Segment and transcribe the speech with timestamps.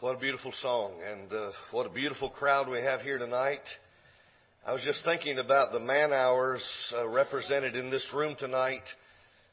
[0.00, 3.60] what a beautiful song, and uh, what a beautiful crowd we have here tonight.
[4.66, 6.64] I was just thinking about the man hours
[6.96, 8.80] uh, represented in this room tonight.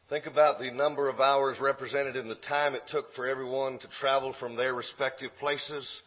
[0.07, 3.89] Think about the number of hours represented in the time it took for everyone to
[3.99, 6.02] travel from their respective places,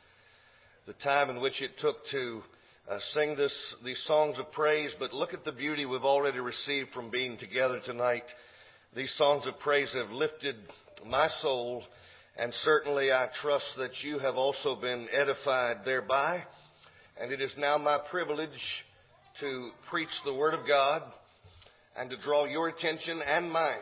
[0.86, 2.40] the time in which it took to
[2.88, 4.94] uh, sing this, these songs of praise.
[4.98, 8.24] But look at the beauty we've already received from being together tonight.
[8.96, 10.56] These songs of praise have lifted
[11.06, 11.82] my soul
[12.40, 16.42] and certainly I trust that you have also been edified thereby.
[17.20, 18.48] And it is now my privilege
[19.40, 21.02] to preach the Word of God
[21.98, 23.76] and to draw your attention and mine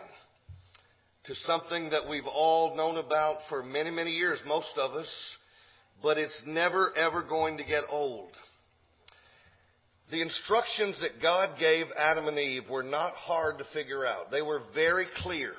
[1.26, 5.36] to something that we've all known about for many, many years, most of us,
[6.02, 8.30] but it's never ever going to get old.
[10.10, 14.32] The instructions that God gave Adam and Eve were not hard to figure out.
[14.32, 15.52] They were very clear.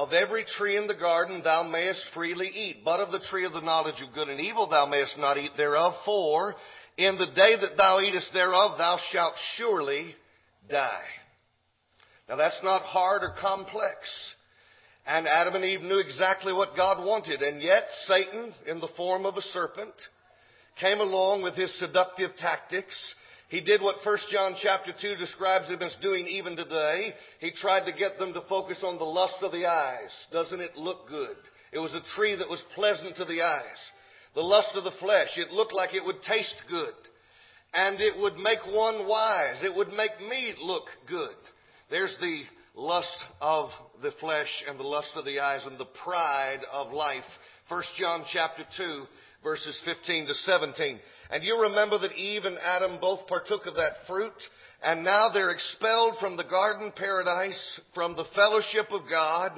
[0.00, 3.52] Of every tree in the garden thou mayest freely eat, but of the tree of
[3.52, 6.54] the knowledge of good and evil thou mayest not eat thereof, for
[6.96, 10.14] in the day that thou eatest thereof thou shalt surely
[10.70, 11.04] die.
[12.30, 14.34] Now that's not hard or complex.
[15.06, 19.26] And Adam and Eve knew exactly what God wanted, and yet Satan, in the form
[19.26, 19.92] of a serpent,
[20.80, 23.14] came along with his seductive tactics
[23.50, 27.12] he did what 1 John chapter 2 describes him as doing even today.
[27.40, 30.26] He tried to get them to focus on the lust of the eyes.
[30.30, 31.36] Doesn't it look good?
[31.72, 33.90] It was a tree that was pleasant to the eyes.
[34.36, 35.36] The lust of the flesh.
[35.36, 36.94] It looked like it would taste good.
[37.74, 39.64] And it would make one wise.
[39.64, 41.34] It would make me look good.
[41.90, 42.42] There's the
[42.76, 47.24] lust of the flesh and the lust of the eyes and the pride of life.
[47.68, 49.04] 1 John chapter 2
[49.42, 50.98] verses 15 to 17.
[51.30, 54.32] And you remember that Eve and Adam both partook of that fruit,
[54.82, 59.52] and now they're expelled from the garden paradise, from the fellowship of God,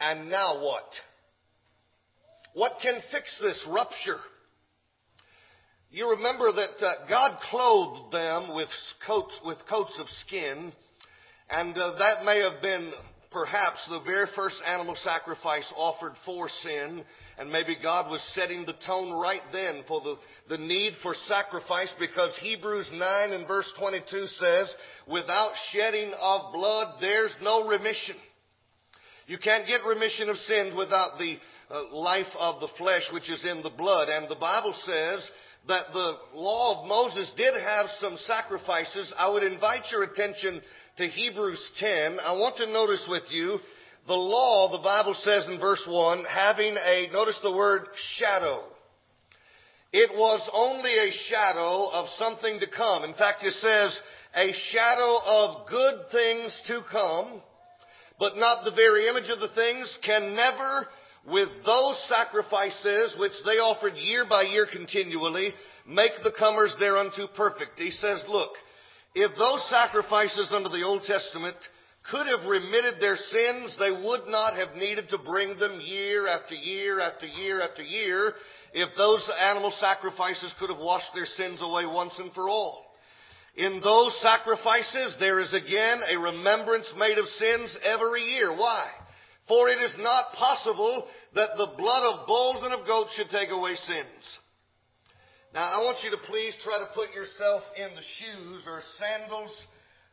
[0.00, 0.84] and now what?
[2.54, 4.20] What can fix this rupture?
[5.90, 8.68] You remember that uh, God clothed them with
[9.06, 10.72] coats, with coats of skin,
[11.48, 12.92] and uh, that may have been
[13.36, 17.04] perhaps the very first animal sacrifice offered for sin,
[17.36, 20.16] and maybe God was setting the tone right then for the,
[20.48, 24.74] the need for sacrifice because Hebrews 9 and verse 22 says,
[25.06, 28.16] without shedding of blood, there's no remission.
[29.26, 31.36] You can't get remission of sins without the
[31.70, 34.08] uh, life of the flesh which is in the blood.
[34.08, 35.30] And the Bible says
[35.68, 39.12] that the law of Moses did have some sacrifices.
[39.18, 40.62] I would invite your attention
[40.96, 43.58] to Hebrews 10, I want to notice with you
[44.06, 47.82] the law, the Bible says in verse 1, having a, notice the word
[48.16, 48.64] shadow.
[49.92, 53.04] It was only a shadow of something to come.
[53.04, 54.00] In fact, it says
[54.34, 57.42] a shadow of good things to come,
[58.18, 60.86] but not the very image of the things, can never,
[61.26, 65.50] with those sacrifices which they offered year by year continually,
[65.86, 67.78] make the comers thereunto perfect.
[67.78, 68.52] He says, look,
[69.16, 71.56] if those sacrifices under the Old Testament
[72.10, 76.54] could have remitted their sins, they would not have needed to bring them year after
[76.54, 78.34] year after year after year
[78.74, 82.84] if those animal sacrifices could have washed their sins away once and for all.
[83.56, 88.54] In those sacrifices, there is again a remembrance made of sins every year.
[88.54, 88.86] Why?
[89.48, 93.48] For it is not possible that the blood of bulls and of goats should take
[93.48, 94.38] away sins.
[95.56, 99.48] Now, I want you to please try to put yourself in the shoes or sandals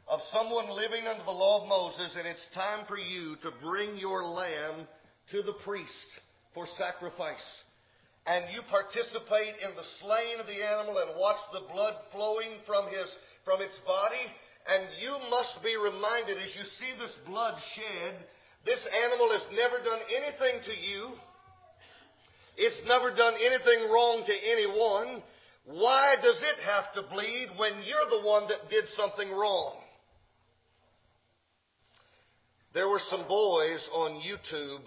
[0.07, 3.99] of someone living under the law of Moses, and it's time for you to bring
[3.99, 4.87] your lamb
[5.35, 6.07] to the priest
[6.55, 7.43] for sacrifice.
[8.23, 12.87] And you participate in the slaying of the animal and watch the blood flowing from
[12.87, 13.11] his
[13.43, 14.23] from its body.
[14.63, 18.15] And you must be reminded as you see this blood shed,
[18.63, 21.19] this animal has never done anything to you.
[22.57, 25.23] It's never done anything wrong to anyone.
[25.65, 29.77] Why does it have to bleed when you're the one that did something wrong?
[32.73, 34.81] There were some boys on YouTube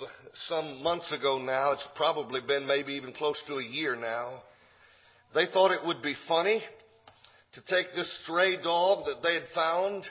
[0.48, 1.72] some months ago now.
[1.72, 4.42] It's probably been maybe even close to a year now.
[5.34, 6.62] They thought it would be funny
[7.52, 10.04] to take this stray dog that they had found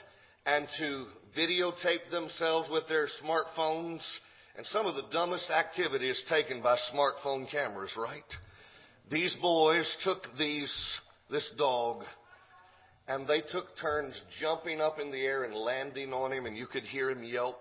[0.46, 1.06] and to
[1.38, 4.00] videotape themselves with their smartphones.
[4.56, 8.22] And some of the dumbest activity is taken by smartphone cameras, right?
[9.10, 10.72] These boys took these,
[11.30, 12.02] this dog
[13.06, 16.66] and they took turns jumping up in the air and landing on him and you
[16.66, 17.60] could hear him yelp.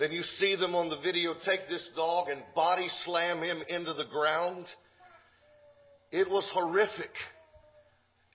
[0.00, 3.92] Then you see them on the video take this dog and body slam him into
[3.94, 4.66] the ground.
[6.10, 7.12] It was horrific.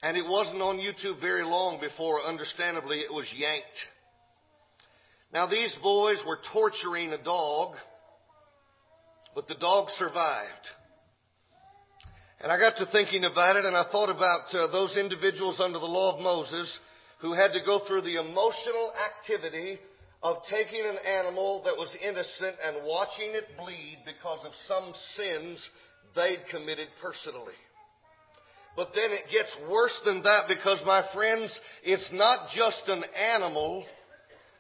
[0.01, 3.65] And it wasn't on YouTube very long before, understandably, it was yanked.
[5.33, 7.75] Now, these boys were torturing a dog,
[9.35, 10.68] but the dog survived.
[12.39, 15.79] And I got to thinking about it, and I thought about uh, those individuals under
[15.79, 16.79] the law of Moses
[17.19, 19.79] who had to go through the emotional activity
[20.21, 25.69] of taking an animal that was innocent and watching it bleed because of some sins
[26.15, 27.57] they'd committed personally.
[28.75, 33.03] But then it gets worse than that because, my friends, it's not just an
[33.35, 33.83] animal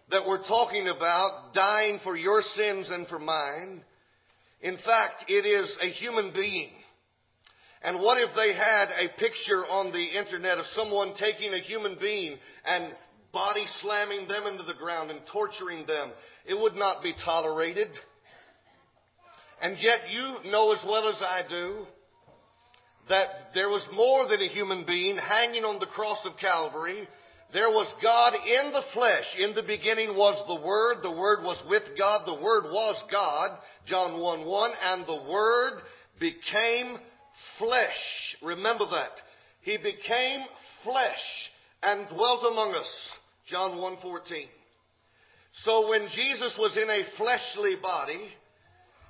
[0.09, 3.83] that we're talking about dying for your sins and for mine.
[4.61, 6.69] In fact, it is a human being.
[7.83, 11.97] And what if they had a picture on the internet of someone taking a human
[11.99, 12.91] being and
[13.31, 16.11] body slamming them into the ground and torturing them?
[16.45, 17.89] It would not be tolerated.
[19.61, 21.85] And yet you know as well as I do
[23.09, 27.07] that there was more than a human being hanging on the cross of Calvary.
[27.53, 29.25] There was God in the flesh.
[29.39, 30.97] In the beginning was the Word.
[31.01, 32.25] The Word was with God.
[32.25, 33.57] The Word was God.
[33.85, 34.71] John 1 1.
[34.83, 35.81] And the Word
[36.19, 36.97] became
[37.57, 38.35] flesh.
[38.41, 39.11] Remember that.
[39.61, 40.41] He became
[40.83, 41.51] flesh
[41.83, 43.11] and dwelt among us.
[43.47, 44.47] John 1 14.
[45.63, 48.29] So when Jesus was in a fleshly body,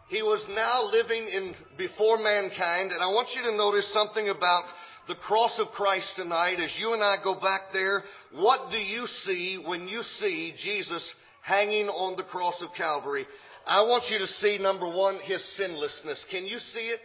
[0.10, 4.64] he was now living in before mankind, and I want you to notice something about
[5.08, 8.04] the cross of Christ tonight as you and I go back there.
[8.34, 11.14] What do you see when you see Jesus
[11.44, 13.26] hanging on the cross of Calvary?
[13.66, 16.26] I want you to see, number one, his sinlessness.
[16.32, 17.00] Can you see it?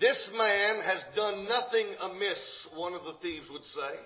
[0.00, 3.98] This man has done nothing amiss, one of the thieves would say.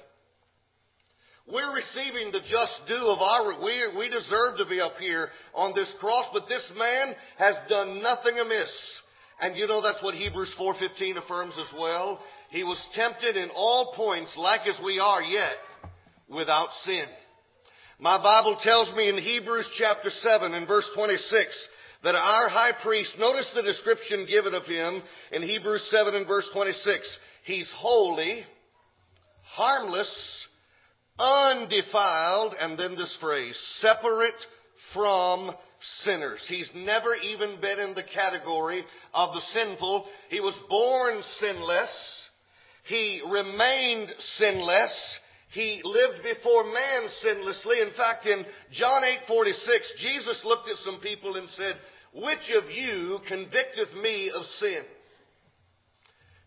[1.50, 5.72] We're receiving the just due of our, we, we deserve to be up here on
[5.74, 9.00] this cross, but this man has done nothing amiss.
[9.40, 12.20] And you know that's what Hebrews 4.15 affirms as well.
[12.50, 15.56] He was tempted in all points like as we are yet
[16.28, 17.06] without sin.
[17.98, 21.68] My Bible tells me in Hebrews chapter 7 and verse 26
[22.04, 25.02] that our high priest, notice the description given of him
[25.32, 27.18] in Hebrews 7 and verse 26.
[27.44, 28.44] He's holy,
[29.42, 30.48] harmless,
[31.22, 34.34] undefiled, and then this phrase, separate
[34.92, 35.52] from
[36.02, 36.44] sinners.
[36.48, 38.84] He's never even been in the category
[39.14, 40.06] of the sinful.
[40.30, 42.28] He was born sinless.
[42.84, 45.18] He remained sinless.
[45.52, 47.82] He lived before man sinlessly.
[47.82, 51.78] In fact, in John 8:46, Jesus looked at some people and said,
[52.12, 54.84] "Which of you convicteth me of sin?"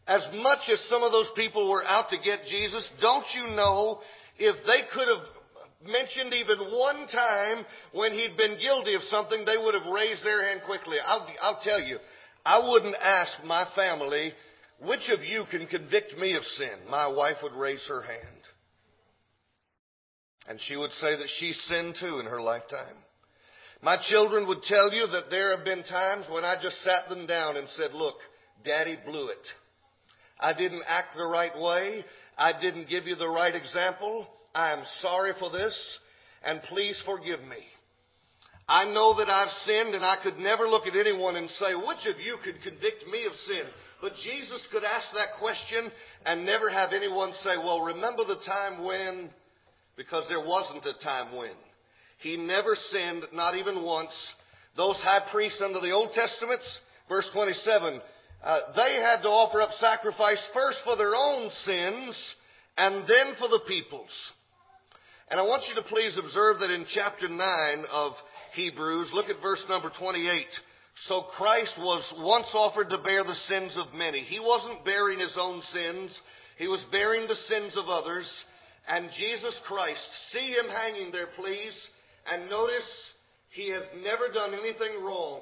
[0.07, 4.01] As much as some of those people were out to get Jesus, don't you know
[4.37, 5.25] if they could have
[5.89, 10.43] mentioned even one time when he'd been guilty of something, they would have raised their
[10.43, 10.97] hand quickly.
[11.05, 11.97] I'll, I'll tell you,
[12.45, 14.33] I wouldn't ask my family,
[14.81, 16.89] which of you can convict me of sin?
[16.89, 18.41] My wife would raise her hand.
[20.47, 22.95] And she would say that she sinned too in her lifetime.
[23.81, 27.25] My children would tell you that there have been times when I just sat them
[27.25, 28.15] down and said, look,
[28.63, 29.47] daddy blew it.
[30.39, 32.03] I didn't act the right way.
[32.37, 34.27] I didn't give you the right example.
[34.53, 35.99] I am sorry for this,
[36.43, 37.63] and please forgive me.
[38.67, 42.07] I know that I've sinned, and I could never look at anyone and say, which
[42.07, 43.63] of you could convict me of sin?
[44.01, 45.91] But Jesus could ask that question
[46.25, 49.29] and never have anyone say, well, remember the time when,
[49.95, 51.53] because there wasn't a time when.
[52.19, 54.33] He never sinned, not even once.
[54.75, 56.61] Those high priests under the Old Testament,
[57.07, 58.01] verse 27,
[58.45, 62.35] uh, they had to offer up sacrifice first for their own sins
[62.77, 64.13] and then for the people's.
[65.31, 67.39] And I want you to please observe that in chapter 9
[67.91, 68.13] of
[68.53, 70.45] Hebrews, look at verse number 28.
[71.07, 74.19] So Christ was once offered to bear the sins of many.
[74.19, 76.17] He wasn't bearing his own sins.
[76.59, 78.29] He was bearing the sins of others.
[78.87, 81.89] And Jesus Christ, see him hanging there, please.
[82.31, 83.11] And notice,
[83.49, 85.41] he has never done anything wrong.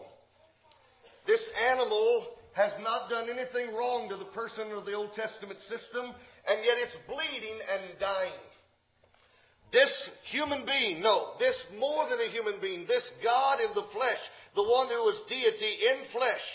[1.27, 6.05] This animal has not done anything wrong to the person of the Old Testament system,
[6.47, 8.41] and yet it's bleeding and dying.
[9.71, 14.21] This human being, no, this more than a human being, this God in the flesh,
[14.55, 16.45] the one who was deity in flesh,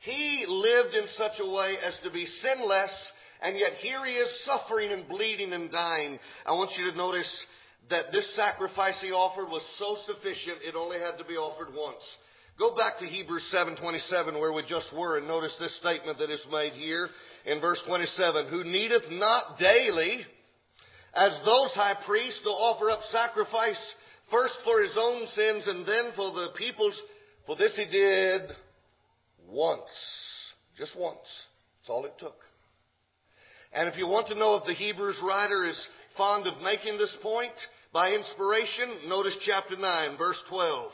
[0.00, 4.44] he lived in such a way as to be sinless, and yet here he is
[4.46, 6.18] suffering and bleeding and dying.
[6.46, 7.46] I want you to notice
[7.90, 12.02] that this sacrifice he offered was so sufficient, it only had to be offered once.
[12.56, 16.44] Go back to Hebrews 7:27 where we just were and notice this statement that is
[16.52, 17.08] made here
[17.46, 20.24] in verse 27, who needeth not daily
[21.14, 23.94] as those high priests to offer up sacrifice
[24.30, 27.00] first for his own sins and then for the people's
[27.44, 28.42] for this he did
[29.48, 30.52] once.
[30.78, 31.46] Just once.
[31.80, 32.36] That's all it took.
[33.72, 37.16] And if you want to know if the Hebrews writer is fond of making this
[37.20, 37.52] point
[37.92, 40.92] by inspiration, notice chapter 9, verse 12.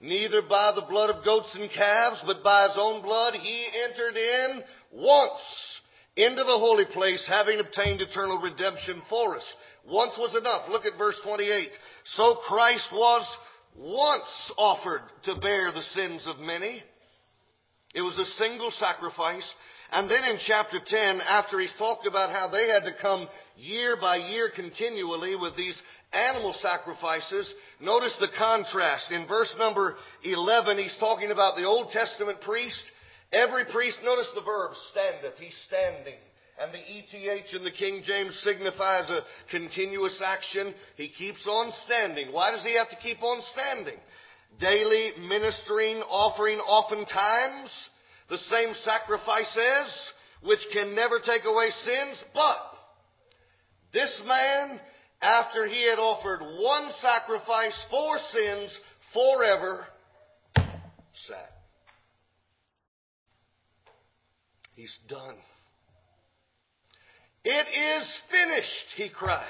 [0.00, 4.16] Neither by the blood of goats and calves, but by his own blood he entered
[4.16, 5.80] in once
[6.16, 9.54] into the holy place, having obtained eternal redemption for us.
[9.86, 10.68] Once was enough.
[10.68, 11.68] Look at verse 28.
[12.16, 13.38] So Christ was
[13.76, 16.82] once offered to bear the sins of many.
[17.94, 19.54] It was a single sacrifice.
[19.92, 23.96] And then in chapter 10, after he's talked about how they had to come year
[24.00, 25.80] by year continually with these
[26.12, 29.10] animal sacrifices, notice the contrast.
[29.10, 32.82] In verse number 11, he's talking about the Old Testament priest.
[33.32, 35.38] Every priest, notice the verb, standeth.
[35.38, 36.18] He's standing.
[36.60, 40.74] And the ETH in the King James signifies a continuous action.
[40.96, 42.32] He keeps on standing.
[42.32, 43.98] Why does he have to keep on standing?
[44.60, 47.88] Daily ministering, offering oftentimes
[48.30, 49.20] the same sacrifice
[49.52, 52.56] sacrifices, which can never take away sins, but
[53.92, 54.80] this man,
[55.20, 58.80] after he had offered one sacrifice for sins
[59.12, 59.84] forever,
[61.26, 61.52] sat.
[64.76, 65.36] He's done.
[67.44, 69.46] It is finished, he cried.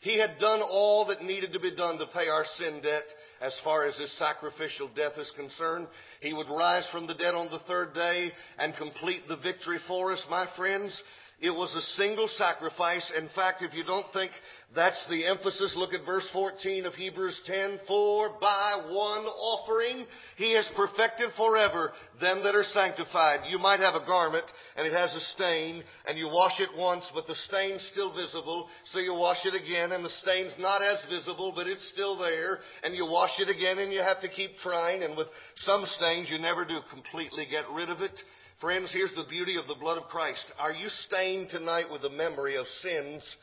[0.00, 3.04] He had done all that needed to be done to pay our sin debt
[3.44, 5.86] as far as his sacrificial death is concerned.
[6.20, 10.12] He would rise from the dead on the third day and complete the victory for
[10.12, 10.98] us, my friends.
[11.44, 13.12] It was a single sacrifice.
[13.18, 14.32] In fact, if you don't think
[14.74, 17.80] that's the emphasis, look at verse 14 of Hebrews 10.
[17.86, 20.06] For by one offering
[20.38, 23.40] he has perfected forever them that are sanctified.
[23.50, 27.04] You might have a garment and it has a stain and you wash it once,
[27.12, 28.66] but the stain's still visible.
[28.86, 32.60] So you wash it again and the stain's not as visible, but it's still there.
[32.84, 35.02] And you wash it again and you have to keep trying.
[35.02, 38.18] And with some stains, you never do completely get rid of it.
[38.64, 40.42] Friends, here's the beauty of the blood of Christ.
[40.58, 43.36] Are you stained tonight with the memory of sins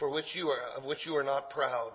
[0.00, 1.92] for which you are, of which you are not proud?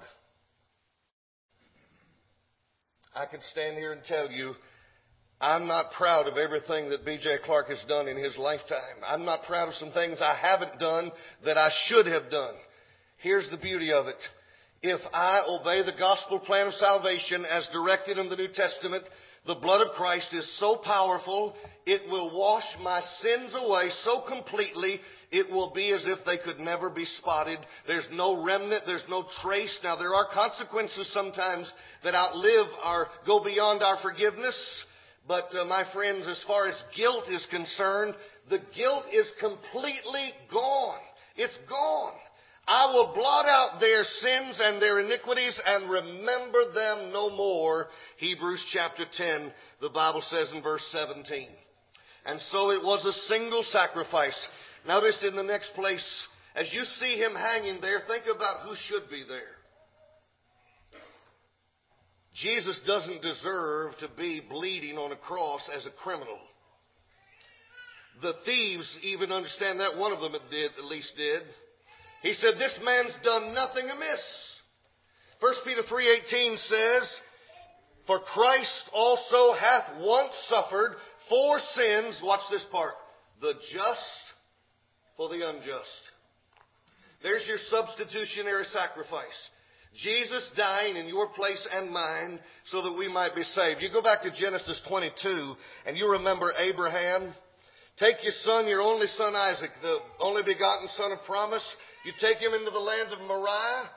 [3.13, 4.53] I could stand here and tell you,
[5.42, 7.39] I'm not proud of everything that B.J.
[7.44, 9.03] Clarke has done in his lifetime.
[9.06, 11.12] I'm not proud of some things I haven't done
[11.44, 12.56] that I should have done.
[13.18, 14.24] Here's the beauty of it.
[14.82, 19.03] If I obey the gospel plan of salvation as directed in the New Testament,
[19.45, 21.53] the blood of Christ is so powerful,
[21.85, 26.59] it will wash my sins away so completely, it will be as if they could
[26.59, 27.59] never be spotted.
[27.85, 29.77] There's no remnant, there's no trace.
[29.83, 31.71] Now there are consequences sometimes
[32.03, 34.85] that outlive our, go beyond our forgiveness.
[35.27, 38.15] But uh, my friends, as far as guilt is concerned,
[38.50, 41.00] the guilt is completely gone.
[41.35, 42.13] It's gone.
[42.65, 47.88] I will blot out their sins and their iniquities and remember them no more.
[48.17, 49.51] Hebrews chapter 10,
[49.82, 51.50] the Bible says in verse 17.
[52.25, 54.48] And so it was a single sacrifice.
[54.88, 59.10] Notice in the next place, as you see him hanging there, think about who should
[59.10, 59.41] be there.
[62.36, 66.39] Jesus doesn't deserve to be bleeding on a cross as a criminal.
[68.22, 69.98] The thieves even understand that.
[69.98, 71.43] One of them did, at least did.
[72.24, 74.53] He said, This man's done nothing amiss.
[75.42, 77.20] 1 Peter 3.18 says,
[78.08, 80.96] For Christ also hath once suffered
[81.30, 82.94] for sins, watch this part,
[83.42, 84.34] the just
[85.18, 86.01] for the unjust.
[87.22, 89.50] There's your substitutionary sacrifice.
[89.96, 93.82] Jesus dying in your place and mine so that we might be saved.
[93.82, 97.34] You go back to Genesis 22 and you remember Abraham.
[97.97, 101.63] Take your son, your only son Isaac, the only begotten son of promise.
[102.05, 103.89] You take him into the land of Moriah.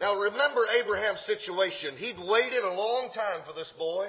[0.00, 1.96] Now remember Abraham's situation.
[1.96, 4.08] He'd waited a long time for this boy.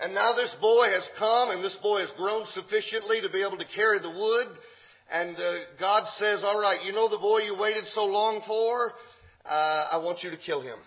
[0.00, 3.58] And now this boy has come and this boy has grown sufficiently to be able
[3.58, 4.48] to carry the wood.
[5.12, 8.92] And uh, God says, all right, you know the boy you waited so long for?
[9.44, 10.78] Uh, I want you to kill him.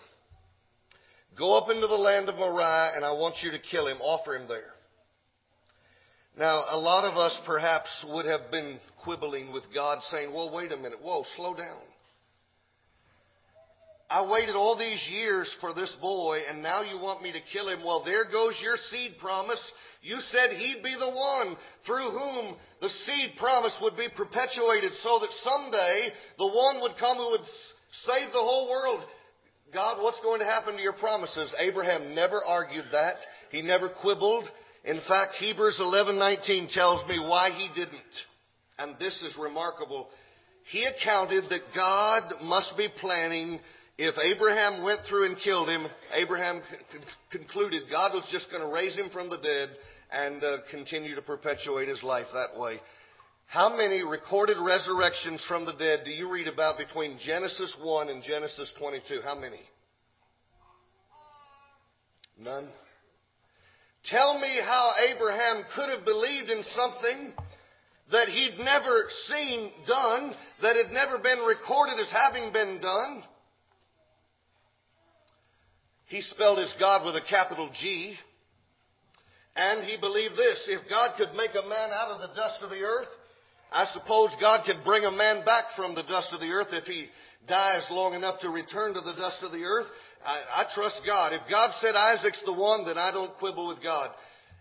[1.38, 3.98] Go up into the land of Moriah and I want you to kill him.
[3.98, 4.72] Offer him there.
[6.38, 10.70] Now, a lot of us perhaps would have been quibbling with God saying, well, wait
[10.70, 11.02] a minute.
[11.02, 11.82] Whoa, slow down.
[14.08, 17.68] I waited all these years for this boy and now you want me to kill
[17.68, 17.80] him.
[17.84, 19.60] Well, there goes your seed promise.
[20.00, 25.18] You said he'd be the one through whom the seed promise would be perpetuated so
[25.18, 27.46] that someday the one would come who would
[28.06, 29.04] save the whole world.
[29.74, 31.52] God, what's going to happen to your promises?
[31.58, 33.16] Abraham never argued that.
[33.50, 34.44] He never quibbled.
[34.88, 38.14] In fact, Hebrews 11:19 tells me why he didn't.
[38.78, 40.08] And this is remarkable.
[40.70, 43.60] He accounted that God must be planning
[43.98, 46.62] if Abraham went through and killed him, Abraham
[47.30, 49.70] concluded God was just going to raise him from the dead
[50.10, 52.80] and uh, continue to perpetuate his life that way.
[53.46, 58.22] How many recorded resurrections from the dead do you read about between Genesis 1 and
[58.22, 59.20] Genesis 22?
[59.22, 59.60] How many?
[62.38, 62.70] None.
[64.04, 67.32] Tell me how Abraham could have believed in something
[68.10, 73.22] that he'd never seen done, that had never been recorded as having been done.
[76.06, 78.16] He spelled his God with a capital G.
[79.56, 82.70] And he believed this if God could make a man out of the dust of
[82.70, 83.08] the earth,
[83.70, 86.84] I suppose God could bring a man back from the dust of the earth if
[86.84, 87.08] he
[87.46, 89.86] dies long enough to return to the dust of the earth.
[90.24, 91.32] I, I trust God.
[91.32, 94.10] If God said Isaac's the one, then I don't quibble with God.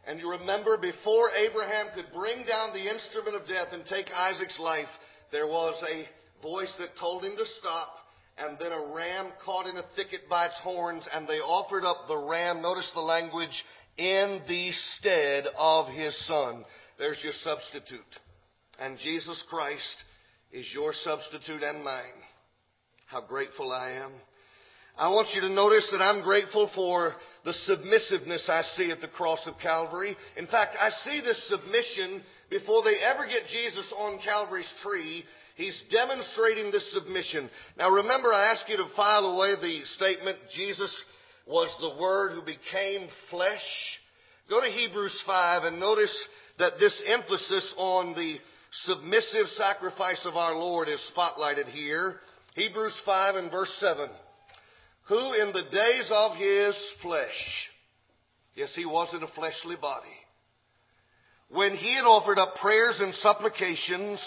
[0.06, 4.60] And you remember, before Abraham could bring down the instrument of death and take Isaac's
[4.60, 4.88] life,
[5.32, 6.08] there was a
[6.42, 7.90] voice that told him to stop,
[8.38, 12.08] and then a ram caught in a thicket by its horns, and they offered up
[12.08, 13.64] the ram, notice the language,
[13.98, 16.64] in the stead of his son.
[16.98, 18.00] There's your substitute.
[18.80, 20.04] And Jesus Christ
[20.52, 22.04] is your substitute and mine.
[23.08, 24.12] How grateful I am.
[24.98, 27.14] I want you to notice that I'm grateful for
[27.46, 30.18] the submissiveness I see at the cross of Calvary.
[30.36, 35.24] In fact, I see this submission before they ever get Jesus on Calvary's tree.
[35.56, 37.50] He's demonstrating this submission.
[37.78, 40.94] Now remember, I asked you to file away the statement, Jesus
[41.48, 43.64] was the Word who became flesh.
[44.50, 46.28] Go to Hebrews 5 and notice
[46.60, 48.36] that this emphasis on the
[48.84, 52.20] submissive sacrifice of our Lord is spotlighted here.
[52.58, 54.10] Hebrews 5 and verse 7
[55.08, 57.70] who in the days of his flesh,
[58.56, 60.08] yes, he was in a fleshly body,
[61.50, 64.20] when he had offered up prayers and supplications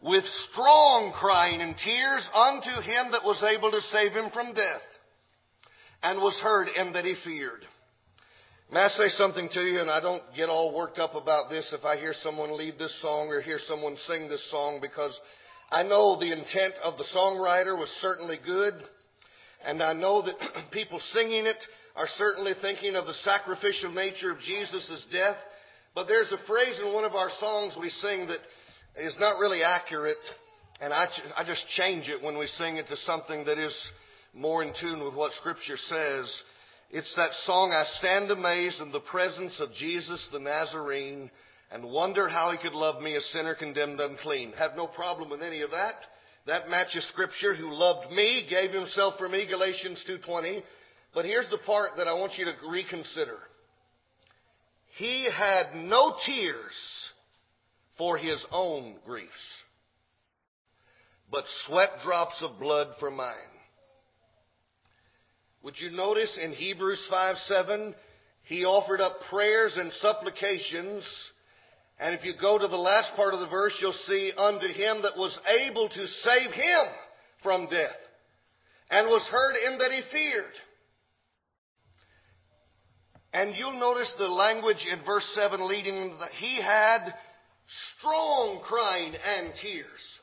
[0.00, 4.82] with strong crying and tears unto him that was able to save him from death,
[6.04, 7.66] and was heard and that he feared.
[8.72, 11.74] May I say something to you, and I don't get all worked up about this
[11.76, 15.18] if I hear someone lead this song or hear someone sing this song because
[15.72, 18.74] I know the intent of the songwriter was certainly good.
[19.64, 20.34] And I know that
[20.70, 21.56] people singing it
[21.96, 25.36] are certainly thinking of the sacrificial nature of Jesus' death.
[25.94, 28.40] But there's a phrase in one of our songs we sing that
[29.02, 30.16] is not really accurate.
[30.82, 31.06] And I,
[31.38, 33.74] I just change it when we sing it to something that is
[34.34, 36.42] more in tune with what Scripture says.
[36.90, 41.30] It's that song, I stand amazed in the presence of Jesus the Nazarene
[41.72, 44.52] and wonder how he could love me, a sinner condemned unclean.
[44.58, 45.94] Have no problem with any of that.
[46.46, 47.54] That matches scripture.
[47.54, 50.62] Who loved me, gave himself for me, Galatians 2.20.
[51.14, 53.38] But here's the part that I want you to reconsider.
[54.96, 57.10] He had no tears
[57.96, 59.30] for his own griefs,
[61.30, 63.34] but sweat drops of blood for mine.
[65.62, 67.94] Would you notice in Hebrews 5 7,
[68.44, 71.04] he offered up prayers and supplications
[72.02, 75.02] and if you go to the last part of the verse, you'll see unto him
[75.02, 76.84] that was able to save him
[77.42, 77.96] from death
[78.90, 80.52] and was heard in that he feared.
[83.32, 87.14] And you'll notice the language in verse 7 leading that he had
[87.96, 90.18] strong crying and tears.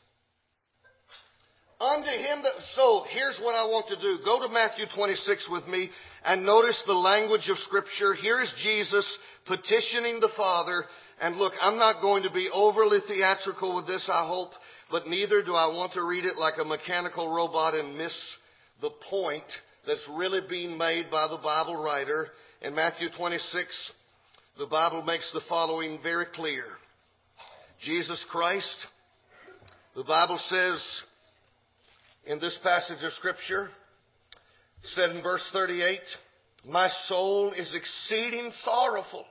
[1.80, 4.20] Unto him that, so here's what I want to do.
[4.26, 5.90] Go to Matthew 26 with me
[6.26, 8.14] and notice the language of scripture.
[8.14, 10.84] Here is Jesus petitioning the Father.
[11.22, 14.52] And look, I'm not going to be overly theatrical with this, I hope,
[14.92, 18.38] but neither do I want to read it like a mechanical robot and miss
[18.82, 19.46] the point
[19.88, 22.28] that's really being made by the Bible writer.
[22.62, 23.92] In Matthew 26,
[24.58, 26.66] the Bible makes the following very clear.
[27.82, 28.76] Jesus Christ,
[29.96, 31.04] the Bible says,
[32.30, 33.70] in this passage of Scripture,
[34.94, 36.00] said in verse 38,
[36.64, 39.26] My soul is exceeding sorrowful.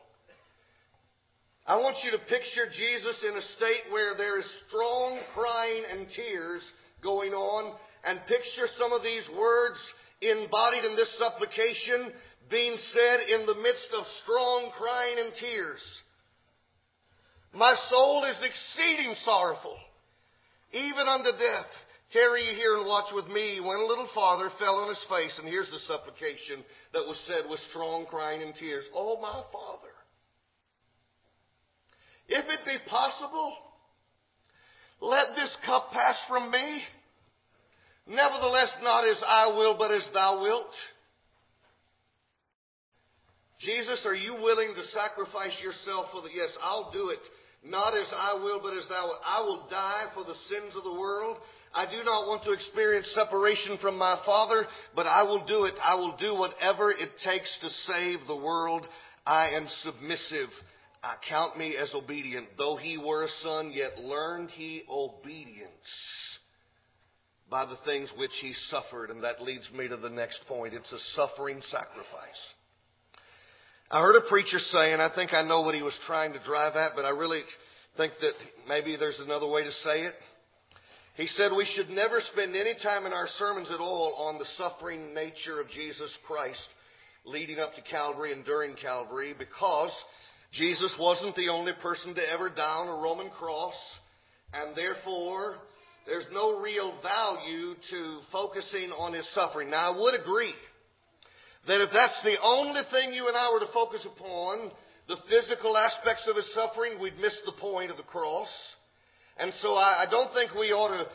[1.65, 6.09] I want you to picture Jesus in a state where there is strong crying and
[6.09, 6.69] tears
[7.01, 9.79] going on, and picture some of these words
[10.21, 12.13] embodied in this supplication
[12.51, 16.01] being said in the midst of strong crying and tears.
[17.55, 19.77] My soul is exceeding sorrowful,
[20.73, 21.71] even unto death.
[22.13, 23.55] Tarry here and watch with me.
[23.57, 27.23] He went a little farther, fell on his face, and here's the supplication that was
[27.27, 28.89] said with strong crying and tears.
[28.95, 29.93] Oh, my Father,
[32.29, 33.57] if it be possible,
[35.01, 36.83] let this cup pass from me.
[38.07, 40.73] Nevertheless, not as I will, but as thou wilt.
[43.61, 47.19] Jesus, are you willing to sacrifice yourself for the, yes, I'll do it.
[47.65, 49.21] Not as I will, but as thou wilt.
[49.27, 51.39] I will die for the sins of the world.
[51.75, 55.75] I do not want to experience separation from my Father, but I will do it.
[55.85, 58.87] I will do whatever it takes to save the world.
[59.27, 60.49] I am submissive.
[61.03, 62.49] I count me as obedient.
[62.57, 66.39] Though he were a son, yet learned he obedience
[67.51, 69.11] by the things which he suffered.
[69.11, 70.75] And that leads me to the next point.
[70.75, 72.47] It's a suffering sacrifice.
[73.91, 76.43] I heard a preacher say, and I think I know what he was trying to
[76.45, 77.41] drive at, but I really
[77.97, 78.35] think that
[78.69, 80.15] maybe there's another way to say it.
[81.19, 84.45] He said we should never spend any time in our sermons at all on the
[84.57, 86.69] suffering nature of Jesus Christ
[87.25, 89.91] leading up to Calvary and during Calvary because
[90.53, 93.75] Jesus wasn't the only person to ever on a Roman cross,
[94.55, 95.57] and therefore
[96.07, 99.71] there's no real value to focusing on his suffering.
[99.71, 100.55] Now, I would agree
[101.67, 104.71] that if that's the only thing you and I were to focus upon,
[105.09, 108.49] the physical aspects of his suffering, we'd miss the point of the cross.
[109.39, 111.07] And so I, I don't think we ought to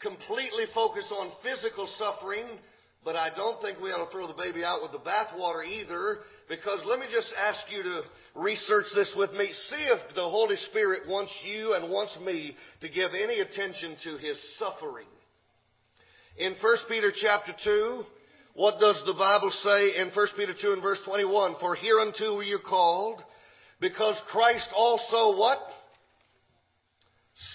[0.00, 2.46] completely focus on physical suffering,
[3.04, 6.18] but I don't think we ought to throw the baby out with the bathwater either,
[6.48, 8.02] because let me just ask you to
[8.34, 9.52] research this with me.
[9.68, 14.16] See if the Holy Spirit wants you and wants me to give any attention to
[14.18, 15.06] his suffering.
[16.38, 18.04] In 1 Peter chapter 2,
[18.54, 21.56] what does the Bible say in 1 Peter 2 and verse 21?
[21.60, 23.22] For hereunto were you called,
[23.80, 25.58] because Christ also what?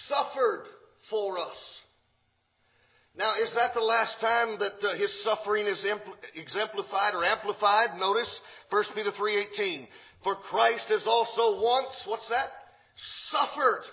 [0.07, 0.65] Suffered
[1.09, 1.79] for us
[3.19, 5.85] now, is that the last time that uh, his suffering is
[6.35, 7.99] exemplified or amplified?
[7.99, 8.29] Notice
[8.69, 9.87] 1 Peter 3.18.
[10.23, 12.47] For Christ has also once, what's that?
[13.27, 13.83] Suffered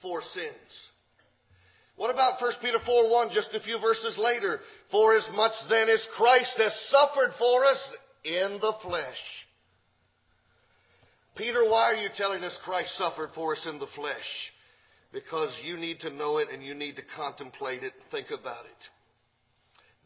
[0.00, 0.70] for sins.
[1.96, 4.60] What about 1 Peter 4.1, just a few verses later?
[4.92, 7.92] For as much then as Christ has suffered for us
[8.24, 9.22] in the flesh.
[11.36, 14.52] Peter, why are you telling us Christ suffered for us in the flesh?
[15.12, 18.82] Because you need to know it and you need to contemplate it, think about it.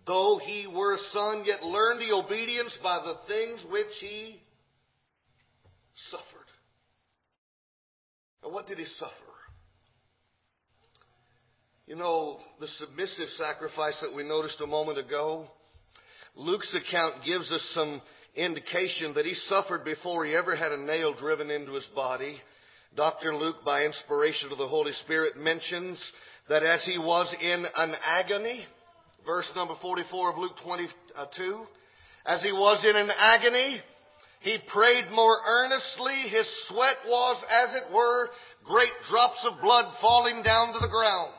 [0.06, 4.40] Though he were a son, yet learned the obedience by the things which he
[6.10, 6.24] suffered.
[8.42, 9.12] And what did he suffer?
[11.86, 15.46] You know, the submissive sacrifice that we noticed a moment ago,
[16.34, 18.00] Luke's account gives us some
[18.34, 22.38] indication that he suffered before he ever had a nail driven into his body.
[22.96, 23.35] Dr.
[23.35, 25.98] Luke, by inspiration of the Holy Spirit, mentions
[26.48, 28.64] that as he was in an agony,
[29.26, 31.66] verse number 44 of Luke 22,
[32.24, 33.80] as he was in an agony,
[34.42, 36.14] he prayed more earnestly.
[36.30, 38.28] His sweat was, as it were,
[38.64, 41.35] great drops of blood falling down to the ground.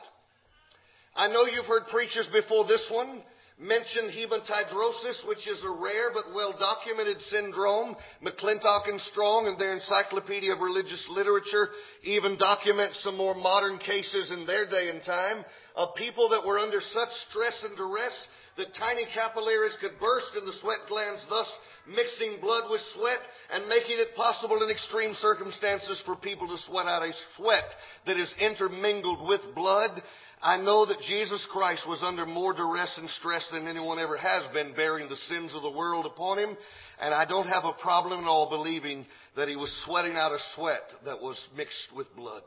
[1.14, 3.22] I know you've heard preachers before this one
[3.58, 7.96] mentioned hematidrosis, which is a rare but well documented syndrome.
[8.22, 11.68] McClintock and Strong in their Encyclopedia of Religious Literature
[12.02, 16.58] even document some more modern cases in their day and time of people that were
[16.58, 21.50] under such stress and duress that tiny capillaries could burst in the sweat glands, thus
[21.86, 23.20] mixing blood with sweat
[23.52, 27.68] and making it possible in extreme circumstances for people to sweat out a sweat
[28.06, 30.02] that is intermingled with blood.
[30.42, 34.52] I know that Jesus Christ was under more duress and stress than anyone ever has
[34.52, 36.56] been, bearing the sins of the world upon him.
[37.00, 40.38] And I don't have a problem at all believing that he was sweating out a
[40.54, 42.42] sweat that was mixed with blood.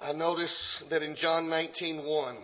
[0.00, 2.36] I notice that in John 19:1,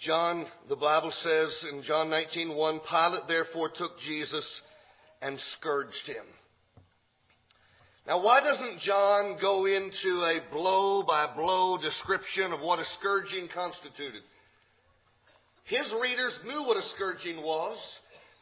[0.00, 4.62] John, the Bible says in John 19:1, Pilate therefore took Jesus
[5.22, 6.26] and scourged him.
[8.06, 13.48] Now, why doesn't John go into a blow by blow description of what a scourging
[13.48, 14.22] constituted?
[15.64, 17.78] His readers knew what a scourging was.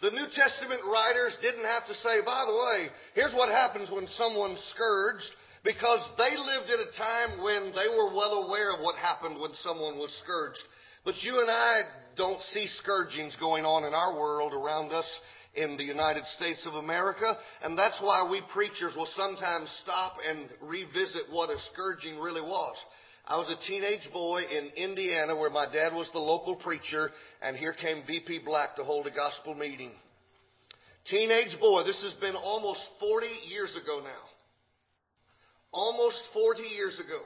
[0.00, 4.08] The New Testament writers didn't have to say, by the way, here's what happens when
[4.08, 5.30] someone's scourged,
[5.62, 9.54] because they lived at a time when they were well aware of what happened when
[9.62, 10.58] someone was scourged.
[11.04, 11.80] But you and I
[12.16, 15.06] don't see scourgings going on in our world around us
[15.54, 17.36] in the United States of America.
[17.62, 22.76] And that's why we preachers will sometimes stop and revisit what a scourging really was.
[23.26, 27.10] I was a teenage boy in Indiana where my dad was the local preacher,
[27.40, 29.92] and here came VP Black to hold a gospel meeting.
[31.08, 34.22] Teenage boy, this has been almost 40 years ago now.
[35.72, 37.20] Almost 40 years ago.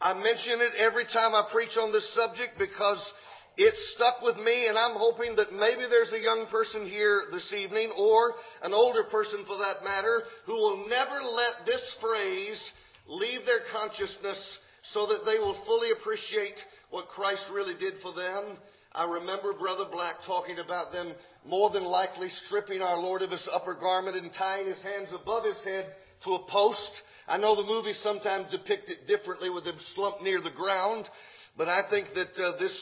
[0.00, 3.12] I mention it every time I preach on this subject because
[3.56, 7.52] it stuck with me, and I'm hoping that maybe there's a young person here this
[7.52, 8.32] evening, or
[8.62, 12.70] an older person for that matter, who will never let this phrase
[13.06, 14.58] leave their consciousness
[14.94, 16.56] so that they will fully appreciate
[16.88, 18.56] what Christ really did for them.
[18.92, 21.12] I remember Brother Black talking about them
[21.44, 25.44] more than likely stripping our Lord of his upper garment and tying his hands above
[25.44, 25.92] his head
[26.24, 26.90] to a post.
[27.30, 31.08] I know the movies sometimes depict it differently with him slumped near the ground,
[31.56, 32.74] but I think that uh, this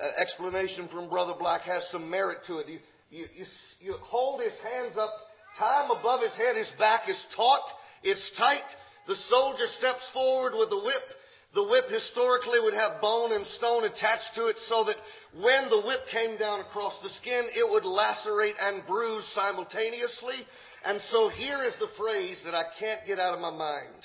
[0.00, 2.68] uh, explanation from Brother Black has some merit to it.
[2.68, 2.78] You,
[3.10, 3.44] you, you,
[3.80, 5.10] you hold his hands up,
[5.58, 7.60] him above his head, his back is taut,
[8.04, 8.70] it's tight.
[9.08, 11.06] The soldier steps forward with the whip.
[11.54, 14.96] The whip historically would have bone and stone attached to it so that
[15.42, 20.46] when the whip came down across the skin, it would lacerate and bruise simultaneously.
[20.84, 24.02] And so here is the phrase that I can't get out of my mind.